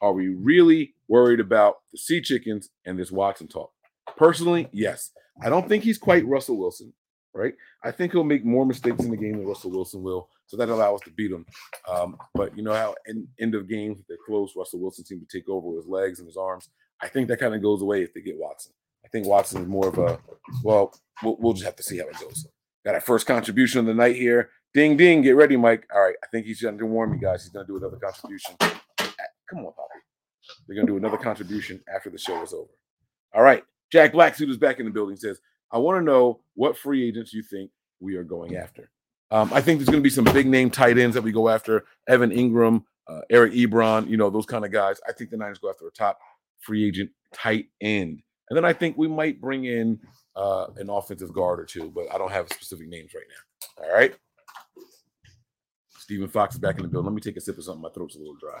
Are 0.00 0.12
we 0.12 0.28
really 0.28 0.94
worried 1.08 1.40
about 1.40 1.76
the 1.92 1.98
sea 1.98 2.20
chickens 2.20 2.70
and 2.84 2.98
this 2.98 3.12
Watson 3.12 3.48
talk? 3.48 3.70
Personally, 4.16 4.68
yes. 4.72 5.10
I 5.40 5.48
don't 5.48 5.68
think 5.68 5.84
he's 5.84 5.98
quite 5.98 6.26
Russell 6.26 6.58
Wilson, 6.58 6.92
right? 7.34 7.54
I 7.82 7.90
think 7.90 8.12
he'll 8.12 8.24
make 8.24 8.44
more 8.44 8.66
mistakes 8.66 9.04
in 9.04 9.10
the 9.10 9.16
game 9.16 9.38
than 9.38 9.46
Russell 9.46 9.70
Wilson 9.70 10.02
will. 10.02 10.28
So 10.46 10.56
that 10.56 10.68
allows 10.68 11.00
us 11.00 11.04
to 11.06 11.10
beat 11.12 11.32
him. 11.32 11.46
Um, 11.88 12.16
but 12.34 12.56
you 12.56 12.62
know 12.62 12.74
how 12.74 12.94
in 13.06 13.26
end 13.40 13.54
of 13.54 13.68
games 13.68 13.98
they're 14.08 14.18
close, 14.26 14.54
Russell 14.56 14.80
Wilson 14.80 15.04
seemed 15.04 15.28
to 15.28 15.38
take 15.38 15.48
over 15.48 15.68
with 15.68 15.84
his 15.84 15.88
legs 15.88 16.18
and 16.18 16.26
his 16.26 16.36
arms. 16.36 16.68
I 17.00 17.08
think 17.08 17.28
that 17.28 17.40
kind 17.40 17.54
of 17.54 17.62
goes 17.62 17.82
away 17.82 18.02
if 18.02 18.14
they 18.14 18.20
get 18.20 18.38
Watson. 18.38 18.72
I 19.04 19.08
think 19.08 19.26
Watson 19.26 19.62
is 19.62 19.68
more 19.68 19.88
of 19.88 19.98
a 19.98 20.18
well, 20.62 20.94
well, 21.22 21.36
we'll 21.38 21.54
just 21.54 21.64
have 21.64 21.76
to 21.76 21.82
see 21.82 21.98
how 21.98 22.06
it 22.06 22.20
goes. 22.20 22.46
Got 22.84 22.94
our 22.94 23.00
first 23.00 23.26
contribution 23.26 23.80
of 23.80 23.86
the 23.86 23.94
night 23.94 24.16
here. 24.16 24.50
Ding 24.74 24.96
ding, 24.96 25.22
get 25.22 25.36
ready, 25.36 25.56
Mike. 25.56 25.86
All 25.94 26.02
right, 26.02 26.14
I 26.22 26.26
think 26.28 26.46
he's 26.46 26.62
gonna 26.62 26.84
warn 26.86 27.12
you 27.12 27.20
guys. 27.20 27.42
He's 27.42 27.52
gonna 27.52 27.66
do 27.66 27.76
another 27.76 27.96
contribution. 27.96 28.56
Come 28.60 29.66
on, 29.66 29.72
Poppy. 29.72 30.00
They're 30.66 30.76
gonna 30.76 30.86
do 30.86 30.96
another 30.96 31.18
contribution 31.18 31.82
after 31.94 32.10
the 32.10 32.18
show 32.18 32.42
is 32.42 32.52
over. 32.52 32.70
All 33.34 33.42
right. 33.42 33.64
Jack 33.90 34.12
Blacksuit 34.12 34.48
is 34.48 34.56
back 34.56 34.78
in 34.78 34.86
the 34.86 34.90
building. 34.90 35.16
Says, 35.16 35.38
I 35.72 35.78
want 35.78 35.98
to 35.98 36.04
know 36.04 36.40
what 36.54 36.76
free 36.76 37.06
agents 37.08 37.32
you 37.32 37.42
think 37.42 37.70
we 38.00 38.16
are 38.16 38.24
going 38.24 38.56
after. 38.56 38.90
Um, 39.30 39.50
I 39.52 39.62
think 39.62 39.78
there's 39.78 39.88
going 39.88 40.02
to 40.02 40.06
be 40.06 40.10
some 40.10 40.24
big 40.24 40.46
name 40.46 40.70
tight 40.70 40.98
ends 40.98 41.14
that 41.14 41.22
we 41.22 41.32
go 41.32 41.48
after. 41.48 41.84
Evan 42.06 42.30
Engram, 42.30 42.84
uh, 43.08 43.22
Eric 43.30 43.54
Ebron, 43.54 44.08
you 44.08 44.18
know, 44.18 44.28
those 44.28 44.44
kind 44.44 44.64
of 44.64 44.70
guys. 44.70 45.00
I 45.08 45.12
think 45.12 45.30
the 45.30 45.38
Niners 45.38 45.58
go 45.58 45.70
after 45.70 45.86
a 45.86 45.90
top 45.90 46.18
free 46.60 46.86
agent 46.86 47.10
tight 47.32 47.66
end. 47.80 48.22
And 48.50 48.56
then 48.56 48.66
I 48.66 48.74
think 48.74 48.98
we 48.98 49.08
might 49.08 49.40
bring 49.40 49.64
in 49.64 49.98
uh, 50.36 50.66
an 50.76 50.90
offensive 50.90 51.32
guard 51.32 51.58
or 51.58 51.64
two, 51.64 51.90
but 51.94 52.12
I 52.12 52.18
don't 52.18 52.30
have 52.30 52.48
specific 52.50 52.88
names 52.88 53.12
right 53.14 53.24
now. 53.28 53.84
All 53.86 53.94
right. 53.94 54.14
Stephen 55.98 56.28
Fox 56.28 56.54
is 56.54 56.60
back 56.60 56.76
in 56.76 56.82
the 56.82 56.88
building. 56.88 57.06
Let 57.06 57.14
me 57.14 57.22
take 57.22 57.38
a 57.38 57.40
sip 57.40 57.56
of 57.56 57.64
something. 57.64 57.80
My 57.80 57.88
throat's 57.88 58.16
a 58.16 58.18
little 58.18 58.36
dry. 58.36 58.60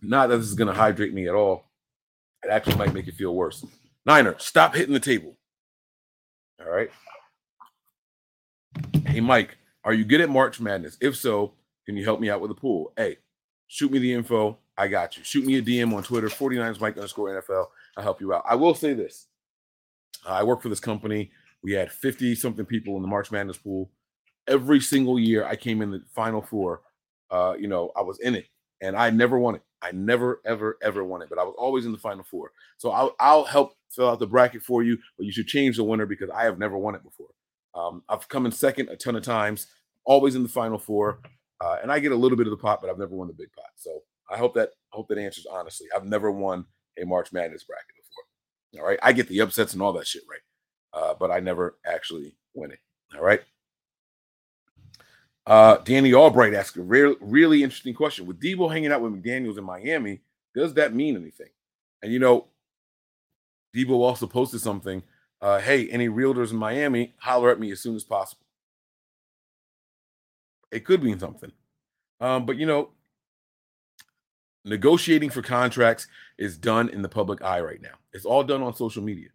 Not 0.00 0.28
that 0.28 0.38
this 0.38 0.46
is 0.46 0.54
going 0.54 0.68
to 0.68 0.74
hydrate 0.74 1.12
me 1.12 1.28
at 1.28 1.34
all. 1.34 1.64
It 2.42 2.50
actually 2.50 2.76
might 2.76 2.94
make 2.94 3.06
you 3.06 3.12
feel 3.12 3.34
worse. 3.34 3.66
Niner, 4.08 4.36
stop 4.38 4.74
hitting 4.74 4.94
the 4.94 5.00
table. 5.00 5.36
All 6.64 6.72
right. 6.72 6.88
Hey, 9.04 9.20
Mike, 9.20 9.58
are 9.84 9.92
you 9.92 10.06
good 10.06 10.22
at 10.22 10.30
March 10.30 10.60
Madness? 10.60 10.96
If 11.02 11.14
so, 11.14 11.52
can 11.84 11.94
you 11.94 12.04
help 12.04 12.18
me 12.18 12.30
out 12.30 12.40
with 12.40 12.50
a 12.50 12.54
pool? 12.54 12.94
Hey, 12.96 13.18
shoot 13.66 13.92
me 13.92 13.98
the 13.98 14.14
info. 14.14 14.56
I 14.78 14.88
got 14.88 15.18
you. 15.18 15.24
Shoot 15.24 15.44
me 15.44 15.58
a 15.58 15.62
DM 15.62 15.94
on 15.94 16.02
Twitter, 16.02 16.28
49ers 16.28 16.80
Mike 16.80 16.96
underscore 16.96 17.28
NFL. 17.28 17.66
I'll 17.98 18.02
help 18.02 18.22
you 18.22 18.32
out. 18.32 18.44
I 18.48 18.54
will 18.54 18.74
say 18.74 18.94
this. 18.94 19.26
I 20.26 20.42
work 20.42 20.62
for 20.62 20.70
this 20.70 20.80
company. 20.80 21.30
We 21.62 21.72
had 21.72 21.92
50 21.92 22.34
something 22.34 22.64
people 22.64 22.96
in 22.96 23.02
the 23.02 23.08
March 23.08 23.30
Madness 23.30 23.58
pool. 23.58 23.90
Every 24.46 24.80
single 24.80 25.18
year 25.18 25.44
I 25.44 25.54
came 25.54 25.82
in 25.82 25.90
the 25.90 26.02
final 26.14 26.40
four. 26.40 26.80
Uh, 27.30 27.56
you 27.60 27.68
know, 27.68 27.92
I 27.94 28.00
was 28.00 28.18
in 28.20 28.36
it 28.36 28.46
and 28.80 28.96
I 28.96 29.10
never 29.10 29.38
won 29.38 29.56
it. 29.56 29.62
I 29.82 29.92
never, 29.92 30.40
ever, 30.44 30.78
ever 30.82 31.04
won 31.04 31.22
it, 31.22 31.28
but 31.28 31.38
I 31.38 31.44
was 31.44 31.54
always 31.58 31.86
in 31.86 31.92
the 31.92 31.98
final 31.98 32.24
four. 32.24 32.52
So 32.78 32.90
I'll, 32.90 33.14
I'll 33.20 33.44
help 33.44 33.74
fill 33.90 34.08
out 34.08 34.18
the 34.18 34.26
bracket 34.26 34.62
for 34.62 34.82
you, 34.82 34.98
but 35.16 35.26
you 35.26 35.32
should 35.32 35.46
change 35.46 35.76
the 35.76 35.84
winner 35.84 36.06
because 36.06 36.30
I 36.30 36.44
have 36.44 36.58
never 36.58 36.76
won 36.76 36.94
it 36.94 37.02
before. 37.02 37.28
Um, 37.74 38.02
I've 38.08 38.28
come 38.28 38.46
in 38.46 38.52
second 38.52 38.88
a 38.88 38.96
ton 38.96 39.16
of 39.16 39.22
times, 39.22 39.68
always 40.04 40.34
in 40.34 40.42
the 40.42 40.48
final 40.48 40.78
four, 40.78 41.20
uh, 41.60 41.76
and 41.82 41.92
I 41.92 41.98
get 41.98 42.12
a 42.12 42.16
little 42.16 42.36
bit 42.36 42.46
of 42.46 42.50
the 42.50 42.56
pot, 42.56 42.80
but 42.80 42.90
I've 42.90 42.98
never 42.98 43.14
won 43.14 43.28
the 43.28 43.34
big 43.34 43.52
pot. 43.52 43.70
So 43.76 44.02
I 44.30 44.36
hope 44.36 44.54
that 44.54 44.70
I 44.92 44.96
hope 44.96 45.08
that 45.08 45.18
answers 45.18 45.46
honestly. 45.50 45.86
I've 45.94 46.04
never 46.04 46.30
won 46.30 46.64
a 47.00 47.04
March 47.04 47.32
Madness 47.32 47.64
bracket 47.64 47.94
before. 47.96 48.82
All 48.82 48.88
right. 48.88 48.98
I 49.02 49.12
get 49.12 49.28
the 49.28 49.40
upsets 49.40 49.72
and 49.72 49.82
all 49.82 49.92
that 49.94 50.06
shit 50.06 50.22
right. 50.28 50.40
Uh, 50.92 51.14
but 51.18 51.30
I 51.30 51.40
never 51.40 51.78
actually 51.86 52.34
win 52.54 52.72
it. 52.72 52.78
All 53.14 53.22
right. 53.22 53.40
Uh, 55.48 55.78
Danny 55.78 56.12
Albright 56.12 56.52
asked 56.52 56.76
a 56.76 56.82
re- 56.82 57.16
really 57.20 57.62
interesting 57.62 57.94
question. 57.94 58.26
With 58.26 58.38
Debo 58.38 58.70
hanging 58.70 58.92
out 58.92 59.00
with 59.00 59.14
McDaniels 59.14 59.56
in 59.56 59.64
Miami, 59.64 60.20
does 60.54 60.74
that 60.74 60.94
mean 60.94 61.16
anything? 61.16 61.48
And 62.02 62.12
you 62.12 62.18
know, 62.18 62.48
Debo 63.74 63.92
also 63.92 64.26
posted 64.26 64.60
something. 64.60 65.02
Uh, 65.40 65.58
hey, 65.58 65.88
any 65.88 66.06
realtors 66.06 66.50
in 66.50 66.58
Miami, 66.58 67.14
holler 67.16 67.50
at 67.50 67.58
me 67.58 67.72
as 67.72 67.80
soon 67.80 67.96
as 67.96 68.04
possible. 68.04 68.44
It 70.70 70.84
could 70.84 71.02
mean 71.02 71.18
something. 71.18 71.52
Um, 72.20 72.44
but 72.44 72.58
you 72.58 72.66
know, 72.66 72.90
negotiating 74.66 75.30
for 75.30 75.40
contracts 75.40 76.08
is 76.36 76.58
done 76.58 76.90
in 76.90 77.00
the 77.00 77.08
public 77.08 77.40
eye 77.40 77.60
right 77.60 77.80
now. 77.80 77.94
It's 78.12 78.26
all 78.26 78.44
done 78.44 78.62
on 78.62 78.74
social 78.74 79.02
media. 79.02 79.30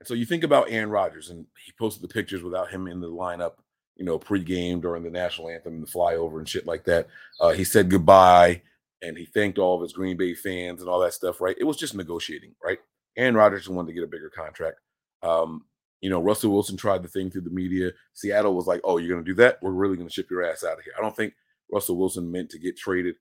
And 0.00 0.06
so 0.06 0.12
you 0.12 0.26
think 0.26 0.44
about 0.44 0.70
Aaron 0.70 0.90
Rodgers, 0.90 1.30
and 1.30 1.46
he 1.64 1.72
posted 1.78 2.02
the 2.02 2.12
pictures 2.12 2.42
without 2.42 2.70
him 2.70 2.86
in 2.86 3.00
the 3.00 3.08
lineup 3.08 3.54
you 3.96 4.04
know, 4.04 4.18
pregame 4.18 4.80
during 4.80 5.02
the 5.02 5.10
national 5.10 5.48
anthem 5.48 5.74
and 5.74 5.82
the 5.82 5.90
flyover 5.90 6.38
and 6.38 6.48
shit 6.48 6.66
like 6.66 6.84
that. 6.84 7.08
Uh, 7.40 7.50
he 7.50 7.64
said 7.64 7.90
goodbye 7.90 8.60
and 9.02 9.16
he 9.16 9.24
thanked 9.24 9.58
all 9.58 9.76
of 9.76 9.82
his 9.82 9.92
Green 9.92 10.16
Bay 10.16 10.34
fans 10.34 10.80
and 10.80 10.88
all 10.88 11.00
that 11.00 11.14
stuff, 11.14 11.40
right? 11.40 11.56
It 11.58 11.64
was 11.64 11.76
just 11.76 11.94
negotiating, 11.94 12.54
right? 12.62 12.78
Aaron 13.16 13.34
Rodgers 13.34 13.68
wanted 13.68 13.88
to 13.88 13.94
get 13.94 14.04
a 14.04 14.08
bigger 14.08 14.30
contract. 14.30 14.80
Um, 15.22 15.64
you 16.00 16.10
know, 16.10 16.20
Russell 16.20 16.52
Wilson 16.52 16.76
tried 16.76 17.02
the 17.02 17.08
thing 17.08 17.30
through 17.30 17.42
the 17.42 17.50
media. 17.50 17.90
Seattle 18.12 18.54
was 18.54 18.66
like, 18.66 18.80
oh, 18.84 18.98
you're 18.98 19.14
going 19.14 19.24
to 19.24 19.30
do 19.30 19.36
that? 19.36 19.58
We're 19.62 19.70
really 19.70 19.96
going 19.96 20.08
to 20.08 20.12
ship 20.12 20.30
your 20.30 20.44
ass 20.44 20.62
out 20.62 20.78
of 20.78 20.84
here. 20.84 20.92
I 20.96 21.00
don't 21.00 21.16
think 21.16 21.34
Russell 21.72 21.96
Wilson 21.96 22.30
meant 22.30 22.50
to 22.50 22.58
get 22.58 22.76
traded. 22.76 23.16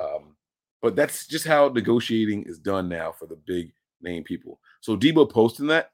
Um, 0.00 0.36
but 0.80 0.94
that's 0.94 1.26
just 1.26 1.46
how 1.46 1.68
negotiating 1.68 2.44
is 2.44 2.58
done 2.58 2.88
now 2.88 3.12
for 3.12 3.26
the 3.26 3.36
big 3.46 3.72
name 4.00 4.22
people. 4.22 4.60
So 4.80 4.96
Debo 4.96 5.28
posting 5.28 5.66
that, 5.66 5.90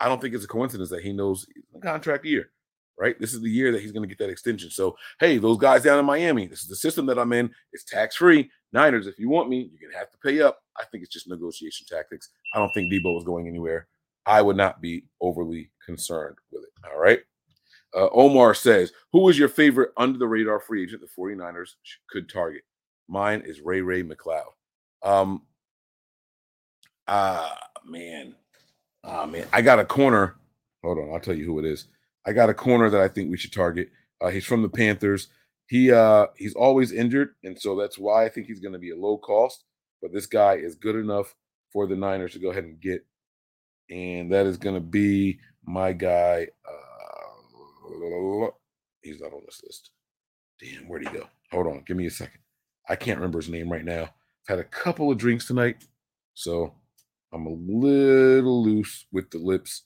I 0.00 0.08
don't 0.08 0.20
think 0.20 0.34
it's 0.34 0.44
a 0.44 0.48
coincidence 0.48 0.90
that 0.90 1.02
he 1.02 1.12
knows 1.12 1.46
contract 1.82 2.24
year 2.24 2.50
right? 2.98 3.18
This 3.20 3.34
is 3.34 3.40
the 3.40 3.50
year 3.50 3.72
that 3.72 3.82
he's 3.82 3.92
going 3.92 4.02
to 4.02 4.08
get 4.08 4.18
that 4.18 4.30
extension. 4.30 4.70
So, 4.70 4.96
hey, 5.20 5.38
those 5.38 5.58
guys 5.58 5.82
down 5.82 5.98
in 5.98 6.04
Miami, 6.04 6.46
this 6.46 6.62
is 6.62 6.68
the 6.68 6.76
system 6.76 7.06
that 7.06 7.18
I'm 7.18 7.32
in. 7.32 7.50
It's 7.72 7.84
tax 7.84 8.16
free. 8.16 8.50
Niners, 8.72 9.06
if 9.06 9.18
you 9.18 9.28
want 9.28 9.48
me, 9.48 9.70
you're 9.72 9.88
going 9.88 9.92
to 9.92 9.98
have 9.98 10.10
to 10.10 10.18
pay 10.18 10.40
up. 10.40 10.60
I 10.78 10.84
think 10.84 11.02
it's 11.02 11.12
just 11.12 11.28
negotiation 11.28 11.86
tactics. 11.88 12.30
I 12.54 12.58
don't 12.58 12.72
think 12.74 12.92
Debo 12.92 13.16
is 13.18 13.24
going 13.24 13.48
anywhere. 13.48 13.86
I 14.26 14.42
would 14.42 14.56
not 14.56 14.80
be 14.80 15.04
overly 15.20 15.70
concerned 15.84 16.36
with 16.50 16.64
it. 16.64 16.70
All 16.90 17.00
right. 17.00 17.20
Uh, 17.94 18.08
Omar 18.12 18.54
says, 18.54 18.92
Who 19.12 19.28
is 19.28 19.38
your 19.38 19.48
favorite 19.48 19.92
under 19.96 20.18
the 20.18 20.26
radar 20.26 20.60
free 20.60 20.82
agent 20.82 21.00
the 21.00 21.22
49ers 21.22 21.70
could 22.10 22.28
target? 22.28 22.62
Mine 23.08 23.42
is 23.46 23.60
Ray 23.60 23.80
Ray 23.80 24.02
McCloud. 24.02 24.50
Um, 25.02 25.42
ah, 27.06 27.56
man. 27.84 28.34
Ah, 29.04 29.26
man. 29.26 29.46
I 29.52 29.62
got 29.62 29.78
a 29.78 29.84
corner. 29.84 30.34
Hold 30.82 30.98
on. 30.98 31.14
I'll 31.14 31.20
tell 31.20 31.36
you 31.36 31.46
who 31.46 31.58
it 31.60 31.64
is. 31.64 31.86
I 32.26 32.32
got 32.32 32.50
a 32.50 32.54
corner 32.54 32.90
that 32.90 33.00
I 33.00 33.08
think 33.08 33.30
we 33.30 33.36
should 33.36 33.52
target. 33.52 33.90
Uh, 34.20 34.28
he's 34.28 34.44
from 34.44 34.62
the 34.62 34.68
Panthers. 34.68 35.28
He 35.66 35.92
uh, 35.92 36.26
he's 36.36 36.54
always 36.54 36.92
injured, 36.92 37.34
and 37.44 37.58
so 37.58 37.76
that's 37.76 37.98
why 37.98 38.24
I 38.24 38.28
think 38.28 38.46
he's 38.46 38.60
going 38.60 38.72
to 38.72 38.78
be 38.78 38.90
a 38.90 38.96
low 38.96 39.18
cost. 39.18 39.64
But 40.00 40.12
this 40.12 40.26
guy 40.26 40.54
is 40.54 40.74
good 40.74 40.96
enough 40.96 41.34
for 41.72 41.86
the 41.86 41.96
Niners 41.96 42.32
to 42.32 42.38
go 42.38 42.50
ahead 42.50 42.64
and 42.64 42.80
get, 42.80 43.04
and 43.90 44.32
that 44.32 44.46
is 44.46 44.56
going 44.56 44.74
to 44.74 44.80
be 44.80 45.38
my 45.64 45.92
guy. 45.92 46.48
Uh, 46.66 48.50
he's 49.02 49.20
not 49.20 49.32
on 49.32 49.42
this 49.44 49.62
list. 49.64 49.90
Damn, 50.60 50.88
where'd 50.88 51.06
he 51.06 51.14
go? 51.14 51.26
Hold 51.52 51.66
on, 51.66 51.82
give 51.86 51.96
me 51.96 52.06
a 52.06 52.10
second. 52.10 52.40
I 52.88 52.96
can't 52.96 53.18
remember 53.18 53.38
his 53.38 53.48
name 53.48 53.70
right 53.70 53.84
now. 53.84 54.02
I've 54.02 54.48
had 54.48 54.58
a 54.60 54.64
couple 54.64 55.10
of 55.10 55.18
drinks 55.18 55.46
tonight, 55.46 55.84
so 56.34 56.74
I'm 57.32 57.46
a 57.46 57.50
little 57.50 58.62
loose 58.64 59.06
with 59.12 59.30
the 59.30 59.38
lips. 59.38 59.82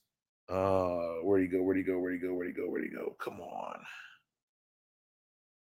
Uh, 0.51 1.23
where 1.23 1.39
do 1.39 1.45
you 1.45 1.51
go? 1.51 1.63
Where 1.63 1.75
do 1.75 1.81
you 1.81 1.87
go? 1.87 1.99
Where 1.99 2.11
do 2.11 2.17
you 2.17 2.29
go? 2.29 2.35
Where 2.35 2.45
do 2.45 2.51
you 2.51 2.57
go? 2.57 2.71
Where 2.71 2.81
do 2.81 2.89
you 2.89 2.97
go? 2.97 3.15
Come 3.23 3.41
on. 3.41 3.79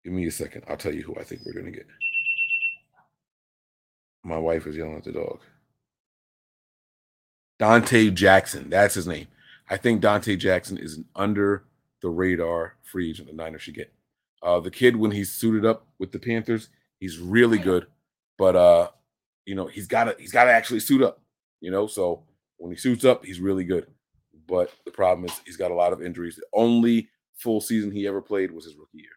Give 0.04 0.12
me 0.12 0.28
a 0.28 0.32
second. 0.32 0.64
I'll 0.68 0.76
tell 0.76 0.94
you 0.94 1.04
who 1.04 1.16
I 1.16 1.24
think 1.24 1.42
we're 1.46 1.54
gonna 1.54 1.72
get. 1.72 1.88
My 4.24 4.38
wife 4.38 4.68
is 4.68 4.76
yelling 4.76 4.98
at 4.98 5.06
the 5.06 5.14
dog. 5.14 5.40
Donte 7.60 8.14
Jackson. 8.14 8.70
That's 8.70 8.96
his 8.96 9.08
name. 9.08 9.28
I 9.70 9.78
think 9.78 10.02
Donte 10.02 10.38
Jackson 10.38 10.78
is 10.78 10.98
an 10.98 11.06
under 11.16 11.64
the 12.02 12.10
radar 12.10 12.76
free 12.84 13.10
agent 13.10 13.30
the 13.30 13.34
Niners 13.34 13.62
should 13.62 13.76
get. 13.76 13.94
Uh, 14.44 14.60
the 14.60 14.72
kid, 14.72 14.98
when 14.98 15.12
he's 15.12 15.32
suited 15.32 15.66
up 15.66 15.88
with 16.00 16.12
the 16.12 16.20
Panthers, 16.20 16.70
he's 17.00 17.18
really 17.18 17.58
good. 17.58 17.88
But 18.38 18.58
uh, 18.58 18.90
you 19.46 19.56
know, 19.56 19.68
he's 19.68 19.88
gotta 19.88 20.18
he's 20.20 20.34
gotta 20.34 20.52
actually 20.52 20.82
suit 20.82 21.02
up, 21.02 21.22
you 21.62 21.72
know. 21.72 21.88
So 21.88 22.24
when 22.58 22.72
he 22.72 22.78
suits 22.78 23.06
up, 23.06 23.24
he's 23.24 23.40
really 23.40 23.64
good 23.64 23.88
but 24.48 24.72
the 24.86 24.92
problem 24.92 25.26
is 25.26 25.42
he's 25.46 25.58
got 25.58 25.72
a 25.72 25.76
lot 25.76 25.94
of 25.94 26.02
injuries. 26.02 26.36
The 26.36 26.46
only 26.54 27.10
full 27.38 27.62
season 27.62 27.92
he 27.92 28.08
ever 28.08 28.22
played 28.22 28.52
was 28.52 28.66
his 28.66 28.76
rookie 28.76 29.00
year. 29.00 29.10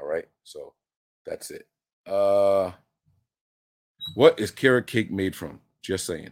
All 0.00 0.06
right, 0.06 0.26
so 0.44 0.74
that's 1.24 1.50
it. 1.50 1.66
Uh, 2.06 2.72
what 4.14 4.38
is 4.38 4.50
carrot 4.50 4.86
cake 4.86 5.10
made 5.10 5.34
from? 5.34 5.60
Just 5.82 6.06
saying. 6.06 6.30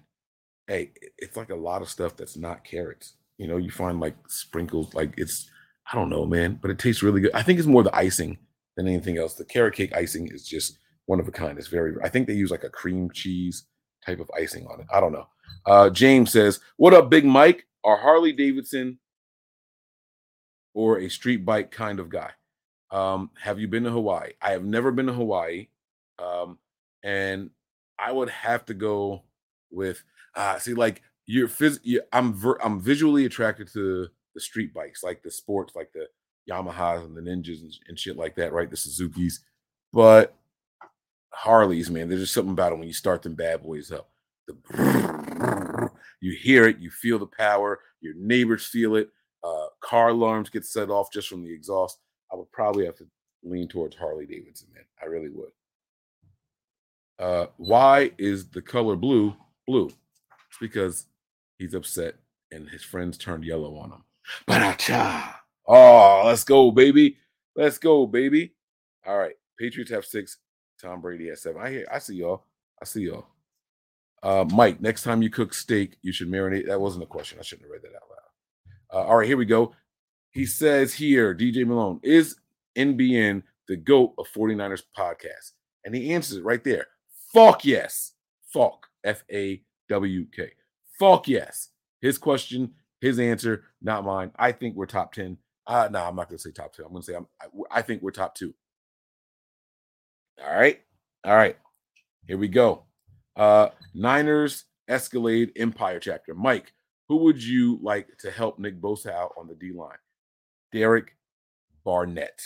Hey, 0.67 0.93
it's 1.19 1.37
like 1.37 1.51
a 1.51 1.55
lot 1.57 1.83
of 1.83 1.89
stuff 1.91 2.17
that's 2.17 2.37
not 2.37 2.65
carrots. 2.65 3.15
You 3.39 3.49
know, 3.49 3.57
you 3.57 3.71
find 3.71 4.01
like 4.01 4.17
sprinkles, 4.29 4.95
like 4.95 5.15
it's 5.17 5.51
I 5.93 5.97
don't 5.97 6.09
know, 6.11 6.25
man, 6.25 6.59
but 6.61 6.71
it 6.71 6.79
tastes 6.79 7.03
really 7.03 7.21
good. 7.21 7.33
I 7.35 7.43
think 7.43 7.59
it's 7.59 7.69
more 7.69 7.83
the 7.83 7.95
icing 7.95 8.39
than 8.77 8.89
anything 8.89 9.19
else. 9.19 9.35
The 9.35 9.45
carrot 9.45 9.75
cake 9.75 9.95
icing 9.95 10.29
is 10.29 10.47
just 10.47 10.79
one 11.07 11.21
of 11.21 11.29
a 11.29 11.33
kind. 11.33 11.59
It's 11.59 11.69
very. 11.69 11.95
I 12.03 12.09
think 12.09 12.27
they 12.27 12.35
use 12.35 12.51
like 12.51 12.65
a 12.65 12.71
cream 12.71 13.11
cheese 13.11 13.67
type 14.05 14.21
of 14.21 14.31
icing 14.37 14.67
on 14.67 14.81
it. 14.81 14.87
I 14.93 15.01
don't 15.01 15.13
know. 15.13 15.27
Uh, 15.67 15.91
James 15.91 16.33
says, 16.33 16.61
"What 16.77 16.95
up, 16.95 17.11
Big 17.11 17.25
Mike? 17.25 17.67
Are 17.85 17.99
Harley 17.99 18.33
Davidson 18.33 18.99
or 20.75 20.99
a 20.99 21.09
street 21.09 21.45
bike 21.45 21.71
kind 21.71 22.01
of 22.01 22.09
guy. 22.09 22.31
Um, 22.91 23.31
have 23.41 23.59
you 23.59 23.69
been 23.69 23.85
to 23.85 23.91
Hawaii? 23.91 24.33
I 24.41 24.53
have 24.53 24.65
never 24.65 24.91
been 24.91 25.07
to 25.07 25.13
Hawaii. 25.13 25.69
Um, 26.19 26.59
and 27.03 27.51
I 27.99 28.13
would 28.13 28.31
have 28.31 28.65
to 28.67 28.75
go 28.75 29.23
with 29.71 30.03
uh 30.37 30.59
see 30.59 30.75
like 30.75 31.03
you're, 31.27 31.49
phys- 31.49 31.81
you 31.83 32.03
I'm 32.13 32.35
ver- 32.35 32.59
I'm 32.63 32.81
visually 32.81 33.25
attracted 33.25 33.73
to 33.73 34.09
the 34.35 34.41
street 34.41 34.75
bikes, 34.75 35.03
like 35.03 35.23
the 35.23 35.31
sports, 35.31 35.75
like 35.75 35.93
the 35.93 36.07
Yamahas 36.51 37.05
and 37.05 37.17
the 37.17 37.21
Ninjas 37.21 37.61
and, 37.63 37.73
and 37.89 37.99
shit 37.99 38.17
like 38.17 38.37
that, 38.37 38.53
right? 38.53 38.71
The 38.71 38.77
Suzuki's, 38.77 39.41
but 39.93 40.35
Harleys, 41.33 41.91
man, 41.91 42.09
there's 42.09 42.21
just 42.21 42.35
something 42.35 42.53
about 42.53 42.71
them 42.71 42.79
when 42.79 42.89
you 42.89 42.95
start 42.95 43.23
them 43.23 43.35
bad 43.35 43.63
boys 43.63 43.91
up. 43.91 44.09
The 44.47 45.54
you 46.25 46.33
hear 46.33 46.67
it, 46.67 46.79
you 46.79 46.91
feel 46.91 47.19
the 47.19 47.27
power, 47.27 47.81
your 48.01 48.15
neighbors 48.17 48.65
feel 48.65 48.97
it. 48.97 49.11
Uh, 49.43 49.67
car 49.81 50.09
alarms 50.09 50.49
get 50.49 50.65
set 50.65 50.89
off 50.89 51.13
just 51.13 51.29
from 51.29 51.45
the 51.45 51.53
exhaust. 51.53 51.99
I 52.33 52.37
would 52.37 52.51
probably 52.51 52.87
have 52.87 52.97
to 52.97 53.07
lean 53.43 53.69
towards 53.69 53.95
Harley 53.95 54.25
Davidson, 54.25 54.69
man. 54.75 54.85
I 55.03 55.05
really 55.05 55.29
would. 55.29 55.51
Uh, 57.19 57.47
why 57.59 58.11
is 58.17 58.49
the 58.49 58.63
color 58.63 58.97
blue 58.97 59.37
blue? 59.67 59.87
It's 59.87 60.59
because 60.59 61.07
he's 61.59 61.75
upset 61.75 62.15
and 62.51 62.71
his 62.71 62.83
friends 62.83 63.19
turned 63.19 63.45
yellow 63.45 63.77
on 63.77 63.93
him. 63.93 64.05
Ba-da-cha. 64.47 65.43
Oh, 65.67 66.23
let's 66.25 66.45
go, 66.45 66.71
baby. 66.71 67.19
Let's 67.55 67.77
go, 67.77 68.07
baby. 68.07 68.55
All 69.07 69.19
right. 69.19 69.35
Patriots 69.59 69.91
have 69.91 70.07
six. 70.07 70.39
Tom 70.81 71.03
Brady 71.03 71.29
has 71.29 71.43
seven. 71.43 71.61
I 71.61 71.71
hear 71.71 71.87
I 71.93 71.99
see 71.99 72.17
y'all. 72.17 72.45
I 72.81 72.87
see 72.87 73.03
y'all. 73.03 73.27
Uh, 74.25 74.47
Mike, 74.55 74.81
next 74.81 75.03
time 75.03 75.21
you 75.21 75.29
cook 75.29 75.53
steak, 75.53 75.99
you 76.01 76.11
should 76.11 76.31
marinate. 76.31 76.67
That 76.67 76.81
wasn't 76.81 77.05
a 77.05 77.07
question. 77.07 77.39
I 77.39 77.43
shouldn't 77.43 77.67
have 77.67 77.73
read 77.73 77.83
that 77.83 77.95
out 77.95 78.09
loud. 78.11 79.05
Uh, 79.05 79.07
all 79.07 79.19
right, 79.19 79.29
here 79.29 79.37
we 79.37 79.45
go. 79.45 79.75
He 80.31 80.47
says 80.47 80.95
here, 80.95 81.35
DJ 81.35 81.67
Malone, 81.67 82.01
is 82.03 82.37
NBN 82.77 83.43
the 83.69 83.77
GOAT 83.77 84.15
of 84.17 84.27
49ers 84.29 84.83
podcast? 84.97 85.53
And 85.85 85.95
he 85.95 86.15
answers 86.15 86.39
it 86.39 86.45
right 86.45 86.65
there. 86.65 86.87
Fuck 87.35 87.67
yes. 87.67 88.13
Fuck. 88.51 88.87
F 89.05 89.23
A 89.31 89.63
W 89.91 90.27
K. 90.35 90.53
Fuck 90.99 91.29
yes. 91.29 91.69
His 92.01 92.17
question, 92.17 92.73
his 93.03 93.19
answer, 93.19 93.65
not 93.83 94.05
mine. 94.05 94.31
I 94.37 94.53
think 94.53 94.75
we're 94.75 94.87
top 94.87 95.13
10. 95.13 95.37
Uh, 95.67 95.89
no, 95.91 96.03
I'm 96.03 96.17
not 96.17 96.29
going 96.29 96.39
to 96.39 96.43
say 96.43 96.51
top 96.51 96.73
10. 96.73 96.87
I'm 96.87 96.93
going 96.93 97.03
to 97.03 97.07
say 97.13 97.17
I'm, 97.17 97.27
I, 97.41 97.79
I 97.79 97.83
think 97.83 98.01
we're 98.01 98.11
top 98.11 98.35
two. 98.35 98.55
All 100.43 100.55
right. 100.55 100.81
All 101.25 101.37
right. 101.37 101.57
Here 102.27 102.39
we 102.39 102.49
go. 102.49 102.85
Uh, 103.37 103.69
Niners 103.95 104.65
Escalade 104.89 105.53
Empire 105.57 105.99
chapter. 106.01 106.35
Mike, 106.35 106.73
who 107.09 107.17
would 107.19 107.43
you 107.43 107.79
like 107.83 108.09
to 108.19 108.31
help 108.31 108.59
Nick 108.59 108.81
Bosa 108.81 109.13
out 109.13 109.33
on 109.39 109.47
the 109.47 109.55
D 109.55 109.73
line? 109.73 109.99
Derek 110.73 111.17
Barnett. 111.85 112.41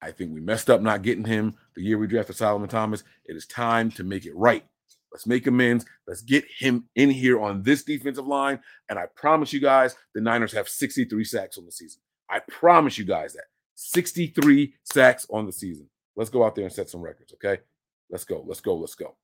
I 0.00 0.10
think 0.10 0.32
we 0.32 0.40
messed 0.40 0.68
up 0.68 0.80
not 0.80 1.02
getting 1.02 1.24
him 1.24 1.54
the 1.76 1.82
year 1.82 1.98
we 1.98 2.06
drafted 2.06 2.36
Solomon 2.36 2.68
Thomas. 2.68 3.04
It 3.24 3.36
is 3.36 3.46
time 3.46 3.90
to 3.92 4.04
make 4.04 4.26
it 4.26 4.34
right. 4.34 4.64
Let's 5.12 5.26
make 5.26 5.46
amends. 5.46 5.84
Let's 6.06 6.22
get 6.22 6.44
him 6.58 6.88
in 6.96 7.10
here 7.10 7.40
on 7.40 7.62
this 7.62 7.84
defensive 7.84 8.26
line. 8.26 8.58
And 8.88 8.98
I 8.98 9.06
promise 9.14 9.52
you 9.52 9.60
guys, 9.60 9.94
the 10.14 10.20
Niners 10.20 10.52
have 10.52 10.68
63 10.68 11.22
sacks 11.24 11.58
on 11.58 11.66
the 11.66 11.72
season. 11.72 12.00
I 12.30 12.40
promise 12.48 12.96
you 12.96 13.04
guys 13.04 13.34
that 13.34 13.44
63 13.74 14.74
sacks 14.84 15.26
on 15.30 15.46
the 15.46 15.52
season. 15.52 15.88
Let's 16.16 16.30
go 16.30 16.44
out 16.44 16.54
there 16.54 16.64
and 16.64 16.72
set 16.72 16.88
some 16.88 17.02
records, 17.02 17.34
okay? 17.34 17.62
Let's 18.10 18.24
go. 18.24 18.42
Let's 18.46 18.60
go. 18.60 18.76
Let's 18.76 18.94
go. 18.94 19.14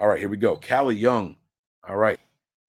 All 0.00 0.06
right, 0.08 0.18
here 0.18 0.28
we 0.28 0.36
go. 0.36 0.56
Callie 0.56 0.94
Young 0.94 1.36
All 1.88 1.96
right. 1.96 2.20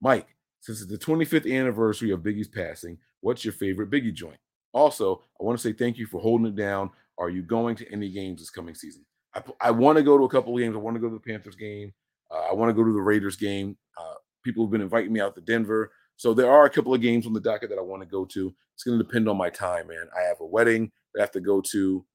Mike, 0.02 0.28
since 0.62 0.82
it's 0.82 0.90
the 0.90 0.98
25th 0.98 1.52
anniversary 1.52 2.12
of 2.12 2.22
Biggie's 2.22 2.48
passing, 2.48 2.98
what's 3.22 3.46
your 3.46 3.54
favorite 3.54 3.92
Biggie 3.92 4.14
joint? 4.14 4.40
Also, 4.74 5.22
I 5.40 5.44
want 5.44 5.60
to 5.60 5.62
say 5.62 5.74
thank 5.74 5.98
you 5.98 6.08
for 6.08 6.22
holding 6.22 6.48
it 6.48 6.56
down. 6.56 6.90
Are 7.18 7.30
you 7.30 7.42
going 7.42 7.76
to 7.78 7.92
any 7.92 8.10
games 8.10 8.40
this 8.40 8.50
coming 8.50 8.74
season? 8.74 9.06
I, 9.36 9.44
I 9.62 9.72
want 9.72 9.98
to 9.98 10.04
go 10.04 10.18
to 10.18 10.24
a 10.24 10.30
couple 10.30 10.56
of 10.56 10.60
games. 10.60 10.76
I 10.76 10.80
want 10.80 10.96
to 10.96 11.02
go 11.02 11.10
to 11.10 11.14
the 11.14 11.20
Panthers 11.20 11.56
game. 11.56 11.94
Uh, 12.32 12.48
I 12.50 12.54
want 12.54 12.70
to 12.70 12.74
go 12.74 12.84
to 12.84 12.94
the 12.94 13.02
Raiders 13.02 13.36
game. 13.36 13.78
Uh, 14.00 14.16
people 14.44 14.64
have 14.66 14.72
been 14.72 14.82
inviting 14.82 15.14
me 15.14 15.20
out 15.20 15.36
to 15.36 15.42
Denver. 15.42 15.92
So 16.18 16.34
there 16.34 16.52
are 16.52 16.66
a 16.66 16.70
couple 16.70 16.94
of 16.94 17.02
games 17.02 17.28
on 17.28 17.34
the 17.34 17.40
docket 17.40 17.70
that 17.70 17.78
I 17.78 17.82
want 17.82 18.02
to 18.02 18.08
go 18.08 18.26
to. 18.26 18.54
It's 18.74 18.84
going 18.84 18.98
to 18.98 19.04
depend 19.04 19.30
on 19.30 19.38
my 19.38 19.50
time, 19.50 19.88
man. 19.88 20.08
I 20.18 20.24
have 20.24 20.40
a 20.40 20.46
wedding 20.46 20.92
that 21.14 21.22
I 21.22 21.24
have 21.24 21.32
to 21.32 21.42
go 21.42 21.62
to 21.62 22.06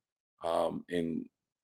um, 0.42 0.84
in 0.88 1.24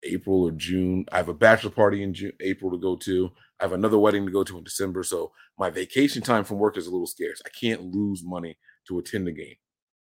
April 0.05 0.43
or 0.43 0.51
June. 0.53 1.07
I 1.13 1.17
have 1.17 1.29
a 1.29 1.35
bachelor 1.35 1.71
party 1.71 2.03
in 2.03 2.15
June, 2.15 2.33
April 2.41 2.71
to 2.71 2.79
go 2.79 2.97
to. 2.97 3.31
I 3.61 3.65
have 3.65 3.73
another 3.73 3.99
wedding 3.99 4.27
to 4.27 4.33
go 4.33 4.45
to 4.45 4.59
in 4.59 4.65
December. 4.65 5.03
So 5.03 5.33
my 5.59 5.71
vacation 5.71 6.23
time 6.23 6.45
from 6.45 6.59
work 6.59 6.77
is 6.77 6.87
a 6.87 6.91
little 6.91 7.07
scarce. 7.07 7.41
I 7.45 7.49
can't 7.51 7.93
lose 7.93 8.23
money 8.25 8.59
to 8.89 8.99
attend 8.99 9.27
the 9.27 9.33
game. 9.33 9.57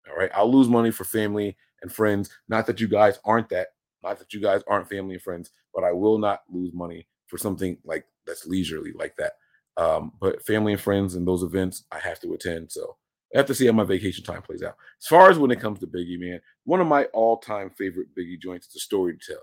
All 0.10 0.18
right. 0.18 0.32
I'll 0.34 0.52
lose 0.52 0.68
money 0.68 0.92
for 0.92 1.04
family 1.04 1.58
and 1.82 1.92
friends. 1.92 2.30
Not 2.48 2.66
that 2.68 2.80
you 2.80 2.88
guys 2.88 3.20
aren't 3.26 3.50
that, 3.50 3.68
not 4.04 4.20
that 4.20 4.34
you 4.34 4.42
guys 4.42 4.62
aren't 4.68 4.90
family 4.90 5.16
and 5.16 5.24
friends, 5.24 5.52
but 5.74 5.84
I 5.84 5.92
will 5.92 6.18
not 6.18 6.42
lose 6.50 6.74
money 6.74 7.08
for 7.28 7.38
something 7.38 7.78
like 7.84 8.06
that's 8.26 8.46
leisurely 8.46 8.94
like 8.94 9.16
that. 9.18 9.34
Um, 9.78 10.12
but 10.20 10.46
family 10.46 10.74
and 10.74 10.82
friends 10.82 11.16
and 11.16 11.28
those 11.28 11.44
events 11.44 11.86
I 11.92 12.00
have 12.00 12.20
to 12.22 12.34
attend. 12.34 12.72
So 12.72 12.98
I 13.34 13.38
have 13.38 13.48
to 13.48 13.56
see 13.56 13.66
how 13.66 13.72
my 13.72 13.86
vacation 13.86 14.24
time 14.24 14.42
plays 14.42 14.64
out. 14.64 14.76
As 15.02 15.08
far 15.08 15.30
as 15.30 15.40
when 15.40 15.52
it 15.52 15.62
comes 15.62 15.80
to 15.80 15.88
Biggie, 15.88 16.20
man, 16.20 16.42
one 16.66 16.82
of 16.82 16.88
my 16.88 17.06
all-time 17.06 17.70
favorite 17.78 18.08
Biggie 18.18 18.40
joints 18.40 18.68
is 18.68 18.74
the 18.74 18.80
story 18.80 19.18
to 19.18 19.34
tell. 19.34 19.42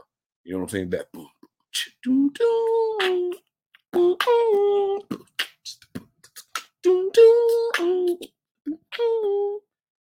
You 0.48 0.54
know 0.54 0.60
what 0.60 0.64
I'm 0.64 0.70
saying? 0.70 0.90
That 0.90 1.12
boom, 1.12 1.28
boom, 2.06 2.30
boom, 3.92 4.16
boom, 6.82 7.10
boom, 7.76 8.18
boom, 8.96 9.60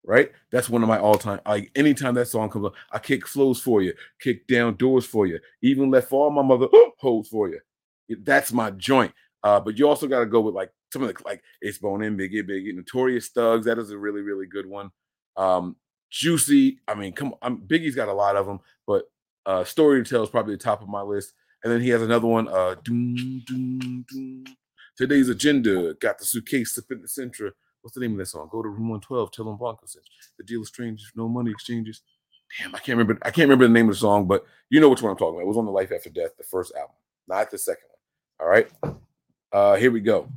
right? 0.02 0.32
That's 0.50 0.70
one 0.70 0.82
of 0.82 0.88
my 0.88 0.99
all-time. 0.99 1.40
Like 1.44 1.70
anytime 1.76 2.14
that 2.14 2.28
song 2.28 2.49
comes 2.49 2.64
up, 2.64 2.75
I 2.90 3.00
kick 3.00 3.26
flows 3.26 3.61
for 3.61 3.82
you, 3.82 3.92
kick 4.18 4.47
down 4.47 4.76
doors 4.76 5.04
for 5.04 5.26
you, 5.26 5.40
even 5.61 5.90
left 5.90 6.11
all 6.11 6.30
my 6.30 6.40
mother 6.40 6.68
holds 6.99 7.28
for 7.28 7.50
you. 7.50 7.61
That's 8.23 8.50
my 8.50 8.70
joint. 8.70 9.12
Uh, 9.44 9.61
but 9.61 9.78
you 9.78 9.87
also 9.87 10.06
got 10.06 10.20
to 10.20 10.26
go 10.26 10.40
with 10.40 10.54
like 10.54 10.73
some 10.90 11.02
of 11.02 11.14
the 11.14 11.23
like 11.23 11.42
it's 11.61 11.76
bone 11.76 12.02
in 12.02 12.16
biggie 12.16 12.49
biggie 12.49 12.75
notorious 12.75 13.28
thugs. 13.28 13.66
That 13.66 13.78
is 13.78 13.90
a 13.90 13.99
really 13.99 14.23
really 14.23 14.47
good 14.47 14.64
one. 14.64 14.90
Um, 15.37 15.76
juicy. 16.09 16.78
I 16.88 16.94
mean, 16.94 17.12
come 17.12 17.35
on. 17.42 17.59
Biggie's 17.59 17.94
got 17.94 18.09
a 18.09 18.14
lot 18.14 18.37
of 18.37 18.47
them, 18.47 18.61
but 18.87 19.04
uh, 19.47 19.64
story 19.64 20.02
to 20.02 20.09
tell 20.09 20.23
is 20.23 20.30
probably 20.30 20.54
the 20.54 20.62
top 20.62 20.82
of 20.82 20.88
my 20.88 21.02
list. 21.02 21.32
And 21.62 21.73
then 21.73 21.80
he 21.80 21.90
has 21.90 22.02
another 22.02 22.26
one. 22.26 22.49
Uh, 22.49 22.76
doom, 22.82 23.42
doom, 23.47 24.04
doom. 24.09 24.44
Today's 24.97 25.28
agenda 25.28 25.94
got 25.94 26.18
the 26.18 26.25
suitcase 26.25 26.78
in 26.90 27.02
the 27.02 27.09
center. 27.09 27.52
What's 27.82 27.94
the 27.94 28.00
name 28.00 28.12
of 28.12 28.18
that 28.18 28.26
song? 28.26 28.49
Go 28.50 28.62
to 28.62 28.68
room 28.68 28.88
112, 28.88 29.32
tell 29.32 29.44
them 29.47 29.56
Blanco 29.56 29.87
says 29.87 30.02
the 30.37 30.44
deal 30.44 30.61
is 30.62 30.68
strange, 30.68 31.02
no 31.14 31.28
money 31.28 31.50
exchanges. 31.50 32.02
Damn, 32.59 32.75
I 32.75 32.78
can't 32.78 32.99
remember. 32.99 33.18
I 33.23 33.30
can't 33.30 33.49
remember 33.49 33.66
the 33.66 33.73
name 33.73 33.88
of 33.88 33.94
the 33.94 34.00
song, 34.00 34.26
but 34.26 34.44
you 34.68 34.80
know 34.80 34.88
which 34.88 35.02
one 35.02 35.12
I'm 35.12 35.16
talking 35.16 35.37
about. 35.37 35.44
It 35.44 35.49
was 35.49 35.56
on 35.56 35.64
the 35.64 35.70
Life 35.70 35.92
After 35.92 36.11
Death, 36.11 36.37
the 36.37 36.44
first 36.44 36.75
album, 36.75 36.97
not 37.28 37.50
the 37.50 37.59
second 37.59 37.85
one. 37.88 38.47
All 38.47 38.52
right. 38.52 38.70
Uh, 39.52 39.76
here 39.76 39.90
we 39.90 40.00
go. 40.00 40.28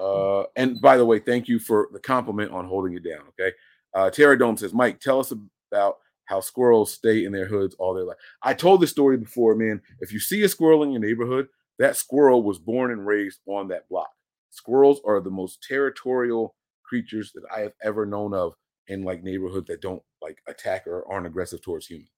Uh, 0.00 0.44
and 0.56 0.80
by 0.80 0.96
the 0.96 1.04
way, 1.04 1.18
thank 1.18 1.48
you 1.48 1.58
for 1.58 1.88
the 1.92 1.98
compliment 1.98 2.52
on 2.52 2.66
holding 2.66 2.94
it 2.94 3.04
down. 3.04 3.22
Okay. 3.28 3.54
Uh, 3.92 4.08
Terra 4.08 4.38
Dome 4.38 4.56
says, 4.56 4.72
Mike, 4.72 5.00
tell 5.00 5.18
us 5.20 5.32
about 5.72 5.98
how 6.30 6.40
squirrels 6.40 6.94
stay 6.94 7.24
in 7.24 7.32
their 7.32 7.48
hoods 7.48 7.74
all 7.78 7.92
their 7.92 8.04
life. 8.04 8.16
I 8.40 8.54
told 8.54 8.80
this 8.80 8.92
story 8.92 9.16
before, 9.16 9.56
man. 9.56 9.82
If 9.98 10.12
you 10.12 10.20
see 10.20 10.42
a 10.44 10.48
squirrel 10.48 10.84
in 10.84 10.92
your 10.92 11.00
neighborhood, 11.00 11.48
that 11.80 11.96
squirrel 11.96 12.44
was 12.44 12.60
born 12.60 12.92
and 12.92 13.04
raised 13.04 13.40
on 13.46 13.66
that 13.68 13.88
block. 13.88 14.10
Squirrels 14.50 15.00
are 15.04 15.20
the 15.20 15.30
most 15.30 15.58
territorial 15.68 16.54
creatures 16.84 17.32
that 17.34 17.42
I 17.54 17.60
have 17.60 17.72
ever 17.82 18.06
known 18.06 18.32
of 18.32 18.54
in 18.86 19.02
like 19.02 19.24
neighborhoods 19.24 19.66
that 19.66 19.82
don't 19.82 20.02
like 20.22 20.38
attack 20.46 20.86
or 20.86 21.04
aren't 21.10 21.26
aggressive 21.26 21.62
towards 21.62 21.86
humans. 21.86 22.10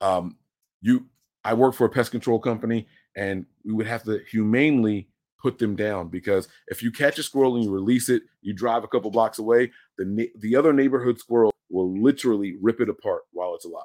Um, 0.00 0.38
you, 0.80 1.06
I 1.44 1.52
work 1.52 1.74
for 1.74 1.84
a 1.84 1.90
pest 1.90 2.12
control 2.12 2.38
company, 2.38 2.88
and 3.14 3.44
we 3.62 3.74
would 3.74 3.86
have 3.86 4.04
to 4.04 4.20
humanely 4.30 5.08
put 5.38 5.58
them 5.58 5.76
down 5.76 6.08
because 6.08 6.48
if 6.68 6.82
you 6.82 6.90
catch 6.90 7.18
a 7.18 7.22
squirrel 7.22 7.56
and 7.56 7.64
you 7.64 7.70
release 7.70 8.08
it, 8.08 8.22
you 8.40 8.54
drive 8.54 8.84
a 8.84 8.88
couple 8.88 9.10
blocks 9.10 9.38
away, 9.38 9.70
the 9.98 10.30
the 10.38 10.56
other 10.56 10.72
neighborhood 10.72 11.18
squirrel 11.18 11.52
will 11.70 12.00
literally 12.00 12.56
rip 12.60 12.80
it 12.80 12.88
apart 12.88 13.22
while 13.32 13.54
it's 13.54 13.64
alive. 13.64 13.84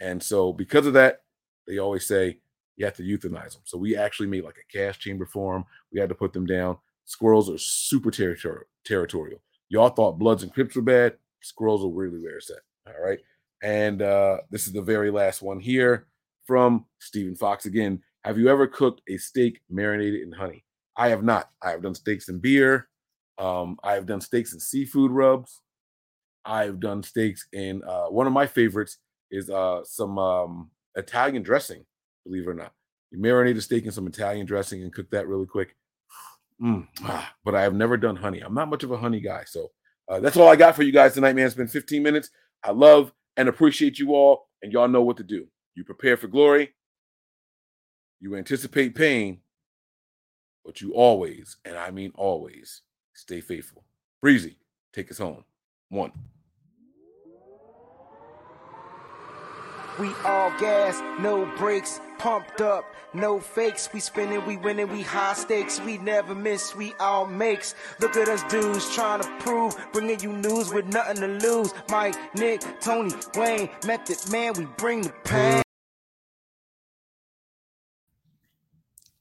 And 0.00 0.22
so 0.22 0.52
because 0.52 0.86
of 0.86 0.94
that, 0.94 1.22
they 1.66 1.78
always 1.78 2.06
say 2.06 2.38
you 2.76 2.84
have 2.84 2.96
to 2.96 3.02
euthanize 3.02 3.52
them. 3.52 3.62
So 3.64 3.78
we 3.78 3.96
actually 3.96 4.28
made 4.28 4.44
like 4.44 4.56
a 4.56 4.76
gas 4.76 4.96
chamber 4.96 5.26
for 5.26 5.54
them. 5.54 5.64
We 5.92 6.00
had 6.00 6.08
to 6.08 6.14
put 6.14 6.32
them 6.32 6.46
down. 6.46 6.78
Squirrels 7.04 7.50
are 7.50 7.58
super 7.58 8.10
territorial. 8.10 8.64
territorial. 8.84 9.42
Y'all 9.68 9.90
thought 9.90 10.18
Bloods 10.18 10.42
and 10.42 10.52
Crips 10.52 10.76
were 10.76 10.82
bad. 10.82 11.16
Squirrels 11.42 11.84
are 11.84 11.88
really 11.88 12.18
where 12.18 12.36
it's 12.36 12.50
at. 12.50 12.58
All 12.86 13.02
right. 13.02 13.18
And 13.62 14.02
uh, 14.02 14.38
this 14.50 14.66
is 14.66 14.72
the 14.72 14.82
very 14.82 15.10
last 15.10 15.42
one 15.42 15.60
here 15.60 16.06
from 16.46 16.86
Stephen 16.98 17.36
Fox 17.36 17.66
again. 17.66 18.02
Have 18.24 18.38
you 18.38 18.48
ever 18.48 18.66
cooked 18.66 19.02
a 19.08 19.16
steak 19.16 19.60
marinated 19.70 20.22
in 20.22 20.32
honey? 20.32 20.64
I 20.96 21.08
have 21.08 21.22
not. 21.22 21.50
I 21.62 21.70
have 21.70 21.82
done 21.82 21.94
steaks 21.94 22.28
and 22.28 22.40
beer. 22.42 22.88
Um, 23.38 23.78
I 23.82 23.94
have 23.94 24.06
done 24.06 24.20
steaks 24.20 24.52
and 24.52 24.60
seafood 24.60 25.10
rubs. 25.10 25.60
I've 26.50 26.80
done 26.80 27.02
steaks 27.04 27.46
in 27.52 27.82
uh, 27.84 28.06
one 28.06 28.26
of 28.26 28.32
my 28.32 28.46
favorites 28.46 28.98
is 29.30 29.48
uh, 29.48 29.84
some 29.84 30.18
um, 30.18 30.70
Italian 30.96 31.44
dressing, 31.44 31.84
believe 32.26 32.42
it 32.48 32.50
or 32.50 32.54
not. 32.54 32.72
You 33.12 33.18
marinate 33.18 33.56
a 33.56 33.60
steak 33.60 33.84
in 33.84 33.92
some 33.92 34.08
Italian 34.08 34.46
dressing 34.46 34.82
and 34.82 34.92
cook 34.92 35.08
that 35.10 35.28
really 35.28 35.46
quick. 35.46 35.76
Mm, 36.60 36.88
ah, 37.04 37.32
but 37.44 37.54
I 37.54 37.62
have 37.62 37.74
never 37.74 37.96
done 37.96 38.16
honey. 38.16 38.40
I'm 38.40 38.54
not 38.54 38.68
much 38.68 38.82
of 38.82 38.90
a 38.90 38.96
honey 38.96 39.20
guy. 39.20 39.44
So 39.46 39.70
uh, 40.08 40.18
that's 40.18 40.36
all 40.36 40.48
I 40.48 40.56
got 40.56 40.74
for 40.74 40.82
you 40.82 40.90
guys 40.90 41.14
tonight, 41.14 41.36
man. 41.36 41.46
It's 41.46 41.54
been 41.54 41.68
15 41.68 42.02
minutes. 42.02 42.30
I 42.64 42.72
love 42.72 43.12
and 43.36 43.48
appreciate 43.48 44.00
you 44.00 44.14
all, 44.14 44.48
and 44.60 44.72
y'all 44.72 44.88
know 44.88 45.02
what 45.02 45.16
to 45.18 45.22
do. 45.22 45.46
You 45.76 45.84
prepare 45.84 46.16
for 46.16 46.26
glory, 46.26 46.74
you 48.18 48.34
anticipate 48.34 48.96
pain, 48.96 49.38
but 50.64 50.80
you 50.80 50.94
always, 50.94 51.58
and 51.64 51.78
I 51.78 51.92
mean 51.92 52.12
always, 52.16 52.82
stay 53.14 53.40
faithful. 53.40 53.84
Breezy, 54.20 54.58
take 54.92 55.10
us 55.12 55.18
home. 55.18 55.44
One. 55.90 56.12
We 60.00 60.14
all 60.24 60.50
gas, 60.58 60.98
no 61.20 61.44
brakes, 61.58 62.00
pumped 62.18 62.62
up, 62.62 62.86
no 63.12 63.38
fakes. 63.38 63.90
We 63.92 64.00
spinning, 64.00 64.46
we 64.46 64.56
winning, 64.56 64.88
we 64.88 65.02
high 65.02 65.34
stakes. 65.34 65.78
We 65.78 65.98
never 65.98 66.34
miss, 66.34 66.74
we 66.74 66.94
all 66.98 67.26
makes. 67.26 67.74
Look 67.98 68.16
at 68.16 68.26
us 68.26 68.42
dudes 68.44 68.94
trying 68.94 69.20
to 69.20 69.28
prove, 69.40 69.76
bringing 69.92 70.18
you 70.20 70.32
news 70.32 70.72
with 70.72 70.86
nothing 70.86 71.16
to 71.16 71.26
lose. 71.46 71.74
Mike, 71.90 72.16
Nick, 72.34 72.62
Tony, 72.80 73.12
Wayne, 73.34 73.68
Method 73.86 74.16
Man, 74.32 74.54
we 74.54 74.64
bring 74.78 75.02
the 75.02 75.12
pain. 75.24 75.60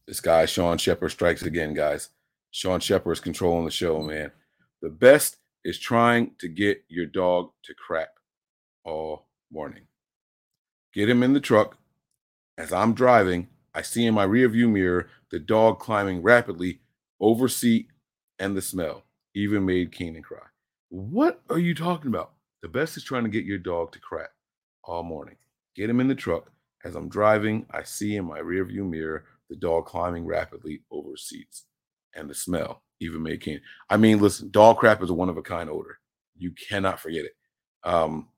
This 0.08 0.22
guy, 0.22 0.46
Sean 0.46 0.78
Shepard, 0.78 1.12
strikes 1.12 1.42
again, 1.42 1.74
guys. 1.74 2.08
Sean 2.52 2.80
Shepard 2.80 3.18
is 3.18 3.20
controlling 3.20 3.66
the 3.66 3.72
show, 3.72 4.02
man. 4.02 4.32
The 4.82 4.90
best 4.90 5.40
is 5.66 5.78
trying 5.78 6.36
to 6.40 6.48
get 6.48 6.86
your 6.88 7.06
dog 7.06 7.52
to 7.66 7.74
crap 7.74 8.12
all 8.86 9.28
morning. 9.52 9.89
Get 10.94 11.10
him 11.10 11.24
in 11.24 11.34
the 11.34 11.40
truck. 11.40 11.78
As 12.58 12.74
I'm 12.74 12.94
driving, 12.94 13.48
I 13.74 13.82
see 13.82 14.06
in 14.06 14.14
my 14.14 14.26
rearview 14.26 14.70
mirror 14.70 15.10
the 15.32 15.40
dog 15.40 15.80
climbing 15.80 16.22
rapidly 16.22 16.80
over 17.20 17.48
seat 17.48 17.88
and 18.40 18.56
the 18.56 18.62
smell 18.62 19.04
even 19.36 19.66
made 19.66 19.92
Keenan 19.92 20.24
cry. 20.24 20.40
What 20.90 21.42
are 21.50 21.60
you 21.60 21.76
talking 21.76 22.08
about? 22.08 22.34
The 22.62 22.68
best 22.68 22.98
is 22.98 23.04
trying 23.04 23.24
to 23.24 23.30
get 23.30 23.46
your 23.46 23.60
dog 23.60 23.92
to 23.94 24.00
crap 24.00 24.32
all 24.84 25.04
morning. 25.04 25.36
Get 25.76 25.90
him 25.90 26.00
in 26.00 26.08
the 26.08 26.16
truck. 26.16 26.52
As 26.84 26.96
I'm 26.96 27.10
driving, 27.10 27.66
I 27.72 27.84
see 27.84 28.16
in 28.16 28.26
my 28.26 28.40
rearview 28.40 28.90
mirror 28.90 29.26
the 29.50 29.56
dog 29.56 29.86
climbing 29.86 30.26
rapidly 30.26 30.82
over 30.92 31.16
seats, 31.18 31.66
and 32.16 32.30
the 32.30 32.36
smell 32.36 32.84
even 33.00 33.24
made 33.24 33.42
Ken. 33.42 33.62
I 33.90 33.98
mean, 33.98 34.20
listen, 34.20 34.50
dog 34.52 34.78
crap 34.78 35.02
is 35.02 35.10
a 35.10 35.14
one 35.14 35.30
of 35.30 35.38
a 35.38 35.42
kind 35.42 35.70
odor. 35.70 36.00
You 36.38 36.52
cannot 36.52 37.00
forget 37.00 37.26
it. 37.26 37.34
Um, 37.84 38.30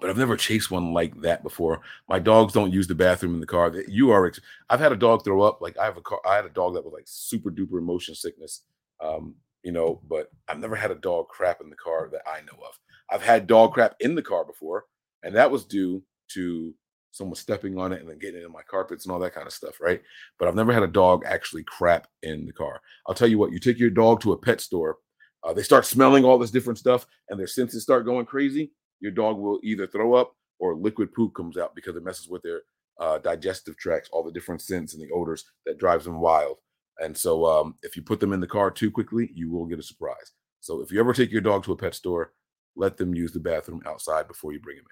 but 0.00 0.10
I've 0.10 0.16
never 0.16 0.36
chased 0.36 0.70
one 0.70 0.92
like 0.92 1.20
that 1.22 1.42
before. 1.42 1.80
My 2.08 2.18
dogs 2.18 2.52
don't 2.52 2.72
use 2.72 2.86
the 2.86 2.94
bathroom 2.94 3.34
in 3.34 3.40
the 3.40 3.46
car. 3.46 3.72
You 3.88 4.10
are. 4.10 4.32
I've 4.68 4.80
had 4.80 4.92
a 4.92 4.96
dog 4.96 5.24
throw 5.24 5.42
up. 5.42 5.60
Like 5.60 5.78
I 5.78 5.84
have 5.84 5.96
a 5.96 6.02
car. 6.02 6.20
I 6.26 6.36
had 6.36 6.44
a 6.44 6.50
dog 6.50 6.74
that 6.74 6.84
was 6.84 6.92
like 6.92 7.04
super 7.06 7.50
duper 7.50 7.82
motion 7.82 8.14
sickness. 8.14 8.62
Um, 9.02 9.34
you 9.62 9.72
know, 9.72 10.00
but 10.08 10.30
I've 10.48 10.58
never 10.58 10.76
had 10.76 10.90
a 10.90 10.96
dog 10.96 11.28
crap 11.28 11.60
in 11.60 11.70
the 11.70 11.76
car 11.76 12.08
that 12.12 12.22
I 12.26 12.40
know 12.40 12.58
of. 12.66 12.78
I've 13.10 13.22
had 13.22 13.46
dog 13.46 13.72
crap 13.72 13.96
in 14.00 14.14
the 14.14 14.22
car 14.22 14.44
before, 14.44 14.84
and 15.22 15.34
that 15.36 15.50
was 15.50 15.64
due 15.64 16.02
to 16.28 16.74
someone 17.12 17.34
stepping 17.34 17.76
on 17.78 17.92
it 17.92 18.00
and 18.00 18.08
then 18.08 18.18
getting 18.18 18.40
it 18.40 18.44
in 18.44 18.52
my 18.52 18.62
carpets 18.62 19.04
and 19.04 19.12
all 19.12 19.18
that 19.18 19.34
kind 19.34 19.46
of 19.46 19.52
stuff, 19.52 19.80
right? 19.80 20.00
But 20.38 20.48
I've 20.48 20.54
never 20.54 20.72
had 20.72 20.82
a 20.84 20.88
dog 20.88 21.24
actually 21.26 21.64
crap 21.64 22.06
in 22.22 22.46
the 22.46 22.52
car. 22.52 22.80
I'll 23.06 23.14
tell 23.14 23.28
you 23.28 23.38
what, 23.38 23.52
you 23.52 23.58
take 23.58 23.78
your 23.78 23.90
dog 23.90 24.20
to 24.22 24.32
a 24.32 24.38
pet 24.38 24.60
store, 24.60 24.98
uh, 25.42 25.52
they 25.52 25.62
start 25.62 25.86
smelling 25.86 26.24
all 26.24 26.38
this 26.38 26.50
different 26.50 26.78
stuff 26.78 27.06
and 27.28 27.38
their 27.38 27.46
senses 27.46 27.82
start 27.82 28.04
going 28.04 28.26
crazy. 28.26 28.72
Your 29.00 29.12
dog 29.12 29.38
will 29.38 29.60
either 29.62 29.86
throw 29.86 30.14
up 30.14 30.34
or 30.58 30.74
liquid 30.74 31.12
poop 31.12 31.34
comes 31.34 31.56
out 31.56 31.74
because 31.74 31.96
it 31.96 32.04
messes 32.04 32.28
with 32.28 32.42
their 32.42 32.62
uh, 33.00 33.18
digestive 33.18 33.76
tracts, 33.76 34.08
all 34.12 34.22
the 34.22 34.32
different 34.32 34.60
scents 34.60 34.94
and 34.94 35.02
the 35.02 35.10
odors 35.10 35.44
that 35.66 35.78
drives 35.78 36.04
them 36.04 36.20
wild. 36.20 36.58
And 36.98 37.16
so 37.16 37.46
um, 37.46 37.76
if 37.82 37.96
you 37.96 38.02
put 38.02 38.20
them 38.20 38.32
in 38.32 38.40
the 38.40 38.46
car 38.46 38.70
too 38.70 38.90
quickly, 38.90 39.30
you 39.34 39.50
will 39.50 39.64
get 39.64 39.78
a 39.78 39.82
surprise. 39.82 40.32
So 40.60 40.82
if 40.82 40.92
you 40.92 41.00
ever 41.00 41.14
take 41.14 41.32
your 41.32 41.40
dog 41.40 41.64
to 41.64 41.72
a 41.72 41.76
pet 41.76 41.94
store, 41.94 42.32
let 42.76 42.98
them 42.98 43.14
use 43.14 43.32
the 43.32 43.40
bathroom 43.40 43.82
outside 43.86 44.28
before 44.28 44.52
you 44.52 44.60
bring 44.60 44.76
him 44.76 44.84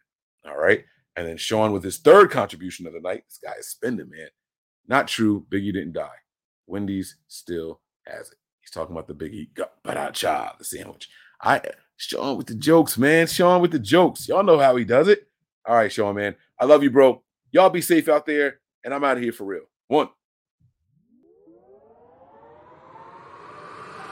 in. 0.44 0.50
All 0.50 0.58
right. 0.58 0.84
And 1.16 1.26
then 1.26 1.36
Sean 1.36 1.72
with 1.72 1.84
his 1.84 1.98
third 1.98 2.30
contribution 2.30 2.86
of 2.86 2.94
the 2.94 3.00
night. 3.00 3.24
This 3.26 3.40
guy 3.44 3.58
is 3.58 3.68
spending, 3.68 4.08
man. 4.08 4.28
Not 4.86 5.08
true. 5.08 5.46
Biggie 5.50 5.72
didn't 5.72 5.92
die. 5.92 6.08
Wendy's 6.66 7.16
still 7.26 7.80
has 8.06 8.30
it. 8.30 8.38
He's 8.60 8.70
talking 8.70 8.96
about 8.96 9.08
the 9.08 9.14
Biggie 9.14 9.48
cha 10.14 10.54
the 10.58 10.64
sandwich. 10.64 11.08
I 11.42 11.60
Sean 11.98 12.36
with 12.36 12.46
the 12.46 12.54
jokes, 12.54 12.96
man. 12.96 13.26
Sean 13.26 13.60
with 13.60 13.72
the 13.72 13.78
jokes. 13.78 14.28
Y'all 14.28 14.44
know 14.44 14.58
how 14.58 14.76
he 14.76 14.84
does 14.84 15.08
it. 15.08 15.26
All 15.66 15.74
right, 15.74 15.92
Sean, 15.92 16.14
man. 16.14 16.36
I 16.58 16.64
love 16.64 16.82
you, 16.82 16.90
bro. 16.90 17.22
Y'all 17.50 17.70
be 17.70 17.82
safe 17.82 18.08
out 18.08 18.24
there, 18.24 18.60
and 18.84 18.94
I'm 18.94 19.04
out 19.04 19.16
of 19.16 19.22
here 19.22 19.32
for 19.32 19.44
real. 19.44 19.64
One. 19.88 20.08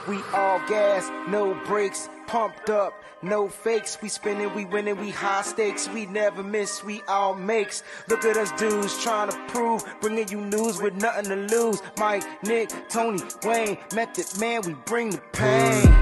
We 0.09 0.19
all 0.35 0.61
gas, 0.69 1.11
no 1.29 1.55
brakes, 1.67 2.09
pumped 2.27 2.71
up, 2.71 2.93
no 3.23 3.49
fakes. 3.49 3.99
We 4.01 4.09
spinning, 4.09 4.55
we 4.55 4.65
winning, 4.65 4.99
we 4.99 5.11
high 5.11 5.43
stakes. 5.43 5.89
We 5.89 6.07
never 6.07 6.43
miss, 6.43 6.85
we 6.85 7.03
all 7.09 7.35
makes. 7.35 7.83
Look 8.09 8.25
at 8.25 8.37
us 8.37 8.53
dudes 8.53 9.03
trying 9.03 9.31
to 9.31 9.47
prove, 9.49 9.85
bringing 10.01 10.29
you 10.29 10.41
news 10.41 10.81
with 10.81 10.95
nothing 10.95 11.31
to 11.31 11.57
lose. 11.57 11.83
Mike, 11.99 12.25
Nick, 12.45 12.71
Tony, 12.89 13.23
Wayne, 13.45 13.79
Method 13.95 14.27
Man, 14.41 14.63
we 14.63 14.75
bring 14.87 15.11
the 15.11 15.23
pain. 15.33 15.96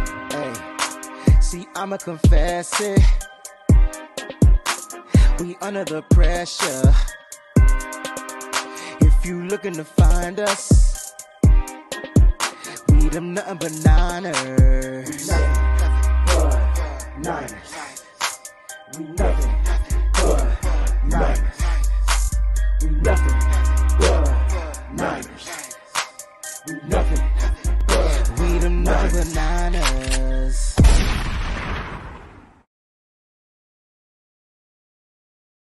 See, 1.55 1.69
I'ma 1.77 1.99
confess 1.99 2.81
it. 2.81 3.01
We 5.39 5.57
under 5.61 5.85
the 5.85 6.03
pressure. 6.11 6.93
If 9.01 9.25
you 9.25 9.45
looking 9.45 9.75
to 9.75 9.85
find 9.85 10.41
us 10.41 11.15
we 12.89 13.09
them 13.09 13.35
nothing 13.35 13.59
but 13.59 13.73
niners. 13.85 15.09
We 15.09 15.27
nothing 15.29 15.55
but 16.27 16.59
niners. 17.23 17.73
We 18.99 19.05
nothing 19.15 19.55
but 20.13 20.65
niners. 21.05 21.61
We 22.83 22.91
nothing 23.07 23.39
but 24.01 24.93
niners. 24.93 25.47
We 26.67 26.75
nothing 26.89 27.31
but 27.87 28.41
we 28.41 28.59
them 28.59 28.83
nothing 28.83 29.21
but 29.21 29.35
niners. 29.37 29.54